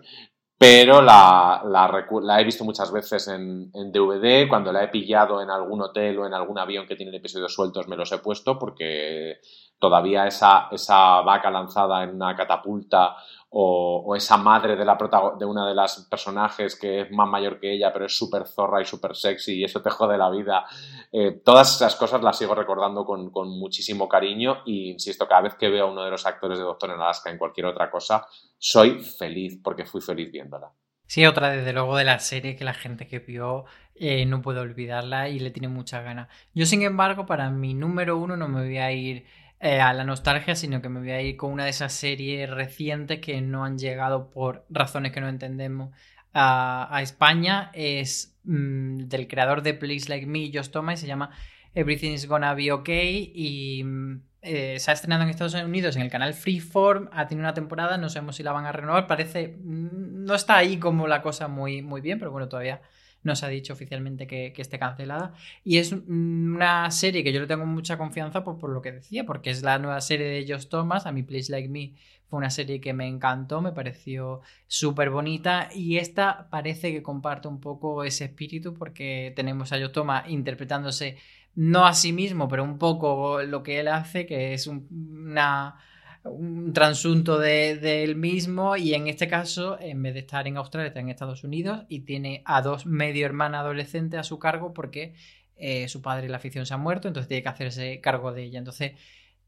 [0.61, 5.49] pero la, la, he visto muchas veces en, en, DVD, cuando la he pillado en
[5.49, 9.41] algún hotel o en algún avión que tiene episodios sueltos me los he puesto porque
[9.79, 13.17] todavía esa, esa vaca lanzada en una catapulta
[13.53, 14.97] o, esa madre de, la
[15.39, 18.81] de una de las personajes que es más mayor que ella, pero es súper zorra
[18.81, 20.65] y súper sexy y eso te jode la vida.
[21.11, 25.69] Eh, todas esas cosas las sigo recordando con, muchísimo cariño y insisto, cada vez que
[25.69, 28.27] veo a uno de los actores de Doctor en Alaska en cualquier otra cosa,
[28.57, 30.71] soy feliz porque fui feliz viéndola.
[31.07, 33.65] Sí, otra desde luego de la serie que la gente que vio
[33.97, 36.29] eh, no puede olvidarla y le tiene mucha ganas.
[36.55, 39.27] Yo, sin embargo, para mi número uno no me voy a ir
[39.61, 42.49] eh, a la nostalgia, sino que me voy a ir con una de esas series
[42.49, 45.95] recientes que no han llegado por razones que no entendemos
[46.33, 47.71] a, España.
[47.75, 51.31] Es mm, del creador de Please Like Me, Josh Thomas, y se llama
[51.75, 56.11] Everything's Gonna Be Okay y mm, eh, se ha estrenado en Estados Unidos en el
[56.11, 60.25] canal Freeform, ha tenido una temporada, no sabemos si la van a renovar, parece, mm,
[60.25, 62.81] no está ahí como la cosa muy, muy bien, pero bueno, todavía
[63.23, 65.35] no se ha dicho oficialmente que, esté cancelada.
[65.65, 69.51] Y es una serie que yo le tengo mucha confianza por, lo que decía, porque
[69.51, 71.07] es la nueva serie de Josh Thomas.
[71.07, 71.95] A mí, Please Like Me
[72.29, 75.69] fue una serie que me encantó, me pareció súper bonita.
[75.75, 81.17] Y esta parece que comparte un poco ese espíritu, porque tenemos a Josh Thomas interpretándose
[81.55, 85.77] no a sí mismo, pero un poco lo que él hace, que es una
[86.25, 90.89] un transunto del de, mismo y en este caso, en vez de estar en Australia,
[90.89, 95.15] está en Estados Unidos y tiene a dos medio hermanas adolescentes a su cargo porque
[95.57, 98.45] eh, su padre y la afición se han muerto, entonces tiene que hacerse cargo de
[98.45, 98.59] ella.
[98.59, 98.93] Entonces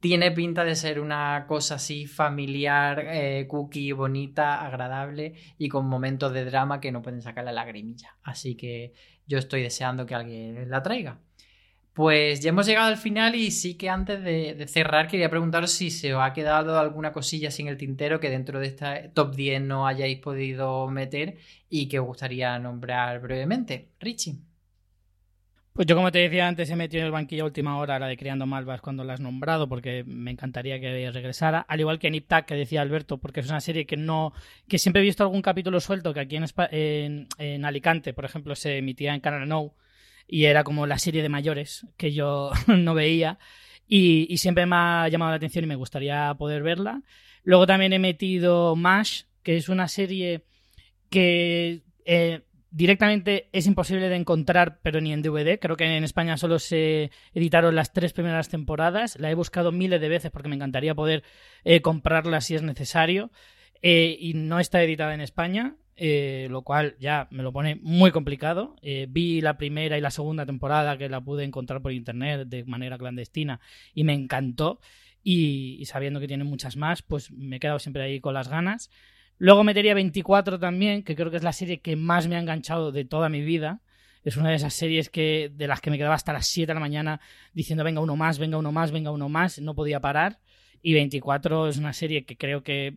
[0.00, 6.32] tiene pinta de ser una cosa así familiar, eh, cookie, bonita, agradable y con momentos
[6.32, 8.16] de drama que no pueden sacar la lagrimilla.
[8.22, 8.94] Así que
[9.26, 11.20] yo estoy deseando que alguien la traiga.
[11.94, 15.90] Pues ya hemos llegado al final y sí que antes de, cerrar quería preguntaros si
[15.90, 19.60] se os ha quedado alguna cosilla sin el tintero que dentro de esta top 10
[19.62, 21.36] no hayáis podido meter
[21.68, 23.90] y que os gustaría nombrar brevemente.
[24.00, 24.38] Richie.
[25.74, 28.06] Pues yo, como te decía antes, he metido en el banquillo a última hora la
[28.06, 31.60] de Criando Malvas cuando la has nombrado, porque me encantaría que regresara.
[31.60, 34.34] Al igual que Nip que decía Alberto, porque es una serie que no.
[34.68, 38.78] que siempre he visto algún capítulo suelto que aquí en, en, Alicante, por ejemplo, se
[38.78, 39.72] emitía en Canal No
[40.26, 43.38] y era como la serie de mayores que yo no veía.
[43.86, 47.02] Y, siempre me ha llamado la atención y me gustaría poder verla.
[47.42, 50.44] Luego también he metido MASH, que es una serie
[51.10, 51.82] que.
[52.04, 55.58] Eh, directamente es imposible de encontrar, pero ni en DVD.
[55.58, 59.18] Creo que en España solo se editaron las tres primeras temporadas.
[59.20, 61.22] La he buscado miles de veces porque me encantaría poder
[61.64, 63.30] eh, comprarla si es necesario.
[63.82, 68.10] Eh, y no está editada en España, eh, lo cual ya me lo pone muy
[68.10, 68.76] complicado.
[69.08, 72.98] vi la primera y la segunda temporada que la pude encontrar por internet de manera
[72.98, 73.60] clandestina
[73.94, 74.80] y me encantó.
[75.24, 78.90] Y, sabiendo que tiene muchas más, pues me he quedado siempre ahí con las ganas.
[79.38, 82.92] Luego metería 24 también, que creo que es la serie que más me ha enganchado
[82.92, 83.80] de toda mi vida.
[84.24, 86.74] Es una de esas series que, de las que me quedaba hasta las 7 de
[86.74, 87.20] la mañana
[87.52, 90.38] diciendo venga uno más, venga uno más, venga uno más, no podía parar.
[90.80, 92.96] Y 24 es una serie que creo que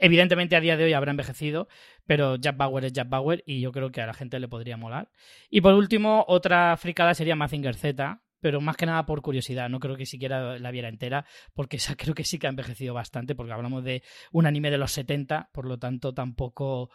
[0.00, 1.68] evidentemente a día de hoy habrá envejecido,
[2.06, 4.76] pero Jack Bauer es Jack Bauer y yo creo que a la gente le podría
[4.76, 5.10] molar.
[5.48, 9.80] Y por último, otra fricada sería Mazinger Z, pero más que nada por curiosidad, no
[9.80, 11.24] creo que siquiera la viera entera,
[11.54, 14.78] porque esa creo que sí que ha envejecido bastante, porque hablamos de un anime de
[14.78, 16.90] los 70, por lo tanto tampoco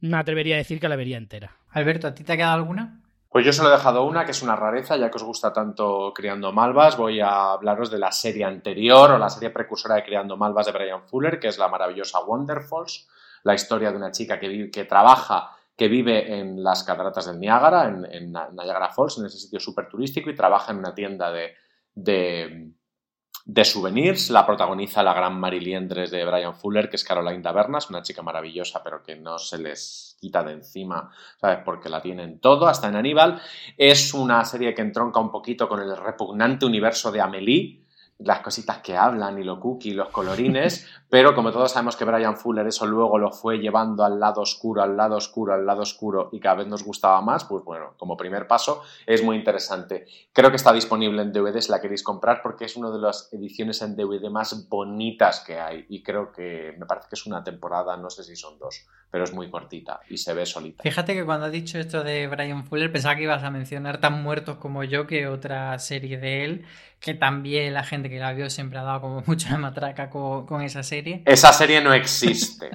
[0.00, 1.56] me atrevería a decir que la vería entera.
[1.68, 3.02] Alberto, ¿a ti te ha quedado alguna?
[3.32, 6.12] Pues yo solo he dejado una, que es una rareza, ya que os gusta tanto
[6.14, 10.36] Criando Malvas, voy a hablaros de la serie anterior o la serie precursora de Criando
[10.36, 13.08] Malvas de Brian Fuller, que es la maravillosa Wonderfalls,
[13.44, 17.88] la historia de una chica que, que trabaja que vive en las cataratas del Niágara,
[17.88, 21.54] en, Niagara Falls, en ese sitio súper turístico, y trabaja en una tienda de,
[21.94, 22.70] de,
[23.64, 24.30] souvenirs.
[24.30, 28.82] La protagoniza la gran Mariliendres de Brian Fuller, que es Caroline Tabernas, una chica maravillosa,
[28.82, 31.58] pero que no se les quita de encima, ¿sabes?
[31.64, 33.40] Porque la tienen todo, hasta en Aníbal.
[33.76, 37.81] Es una serie que entronca un poquito con el repugnante universo de Amelie,
[38.24, 42.36] las cositas que hablan y lo cookie, los colorines, pero como todos sabemos que Brian
[42.36, 46.28] Fuller eso luego lo fue llevando al lado oscuro, al lado oscuro, al lado oscuro
[46.32, 50.06] y cada vez nos gustaba más, pues bueno, como primer paso es muy interesante.
[50.32, 53.32] Creo que está disponible en DVD si la queréis comprar porque es una de las
[53.32, 57.44] ediciones en DVD más bonitas que hay y creo que me parece que es una
[57.44, 60.82] temporada, no sé si son dos, pero es muy cortita y se ve solita.
[60.82, 64.22] Fíjate que cuando has dicho esto de Brian Fuller pensaba que ibas a mencionar tan
[64.22, 66.64] muertos como yo que otra serie de él
[67.02, 70.82] que también la gente que la vio siempre ha dado como mucha matraca con, esa
[70.82, 71.22] serie.
[71.24, 72.70] Esa serie no existe.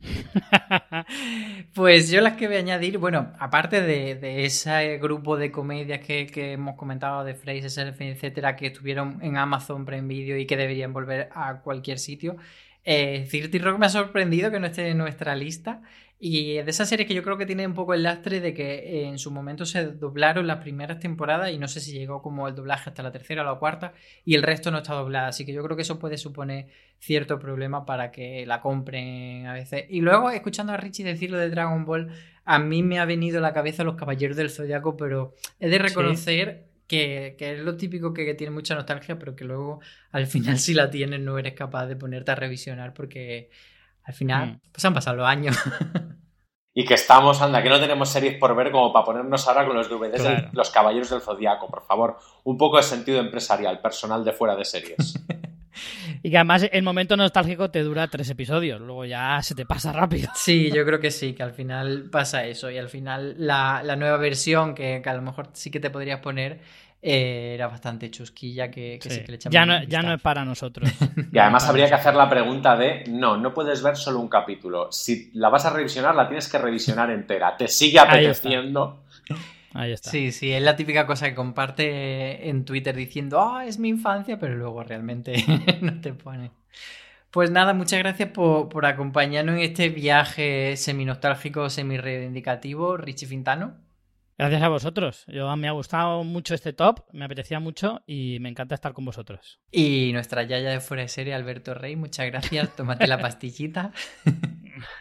[1.74, 6.52] pues yo las que voy a añadir, bueno, aparte de, ese grupo de comedias que,
[6.52, 11.30] hemos comentado de Fraser, etcétera, que estuvieron en Amazon Prime Video y que deberían volver
[11.34, 12.36] a cualquier sitio,
[12.84, 13.28] eh,
[13.60, 15.82] Rock me ha sorprendido que no esté en nuestra lista.
[16.24, 19.08] Y de esa serie que yo creo que tiene un poco el lastre de que
[19.08, 22.54] en su momento se doblaron las primeras temporadas y no sé si llegó como el
[22.54, 23.92] doblaje hasta la tercera o la cuarta
[24.24, 25.26] y el resto no está doblada.
[25.26, 26.68] Así que yo creo que eso puede suponer
[27.00, 29.86] cierto problema para que la compren a veces.
[29.88, 32.12] Y luego, escuchando a Richie decir lo de Dragon Ball,
[32.44, 35.78] a mí me ha venido a la cabeza los Caballeros del Zodiaco, pero he de
[35.78, 39.80] reconocer que, es lo típico que, tiene mucha nostalgia, pero que luego
[40.12, 43.50] al final si la tienes no eres capaz de ponerte a revisionar porque
[44.04, 44.60] al final mm.
[44.72, 45.56] pues han pasado los años.
[46.74, 49.76] Y que estamos, anda, que no tenemos series por ver como para ponernos ahora con
[49.76, 52.16] los DVDs de Los Caballeros del Zodiaco, por favor.
[52.44, 55.22] Un poco de sentido empresarial, personal de fuera de series.
[56.22, 59.92] y que además el momento nostálgico te dura tres episodios, luego ya se te pasa
[59.92, 60.30] rápido.
[60.34, 62.70] Sí, yo creo que sí, que al final pasa eso.
[62.70, 66.20] Y al final la, nueva versión que, que, a lo mejor sí que te podrías
[66.20, 66.62] poner
[67.04, 69.24] eh, era bastante chusquilla que, sí.
[69.24, 70.88] que le ya no, ya no es para nosotros.
[71.32, 74.92] y además habría que hacer la pregunta de, no, no puedes ver solo un capítulo.
[74.92, 77.56] Si la vas a revisionar, la tienes que revisionar entera.
[77.56, 79.02] Te sigue apeteciendo.
[79.74, 80.10] Ahí está.
[80.10, 84.38] Sí, sí, es la típica cosa que comparte en Twitter diciendo, ah, es mi infancia,
[84.38, 85.44] pero luego realmente
[85.80, 86.52] no te pone.
[87.32, 93.74] Pues nada, muchas gracias por, por acompañarnos en este viaje semi-nostálgico, semi-reivindicativo, Richie Fintano.
[94.42, 95.24] Gracias a vosotros.
[95.28, 99.04] Yo me ha gustado mucho este top, me apetecía mucho y me encanta estar con
[99.04, 99.60] vosotros.
[99.70, 102.70] Y nuestra yaya de fuera de serie, Alberto Rey, muchas gracias.
[102.76, 103.92] Tómate la pastillita.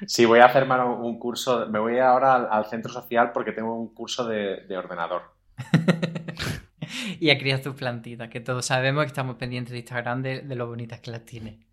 [0.05, 3.91] Sí, voy a hacer un curso, me voy ahora al, centro social porque tengo un
[3.95, 5.23] curso de, ordenador.
[7.19, 10.55] y a criar tus plantitas, que todos sabemos que estamos pendientes de Instagram de, de
[10.55, 11.65] lo bonitas que las tiene.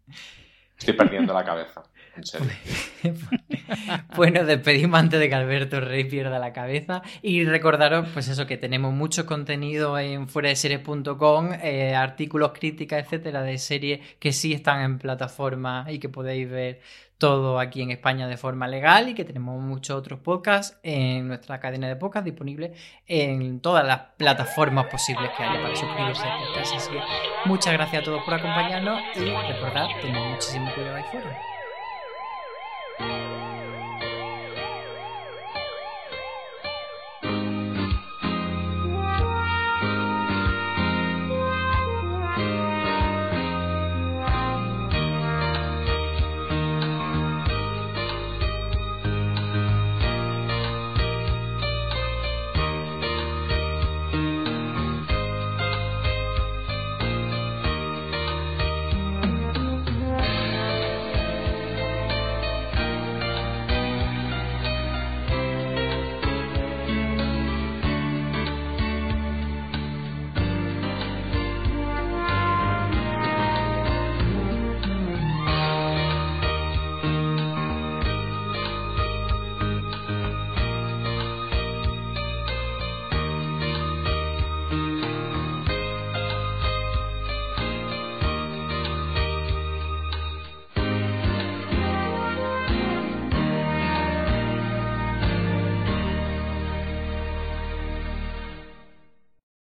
[0.79, 1.83] Estoy perdiendo la cabeza.
[2.19, 2.25] En
[4.17, 4.45] serio.
[4.47, 7.03] despedimos antes de que Alberto Rey pierda la cabeza.
[7.23, 13.05] Y recordaros, pues eso, que tenemos mucho contenido en fuera de series.com, eh, artículos, críticas,
[13.05, 16.81] etcétera, de series que sí están en plataforma y que podéis ver
[17.19, 21.59] todo aquí en España de forma legal y que tenemos muchos otros podcasts en nuestra
[21.59, 22.75] cadena de podcast disponible
[23.07, 26.75] en todas las plataformas posibles que haya para suscribirse al podcast.
[26.75, 27.01] Así que
[27.45, 31.58] muchas gracias a todos por acompañarnos y recordad, tenemos muchísimo cuidado ahí fuera.
[32.99, 33.28] Hey!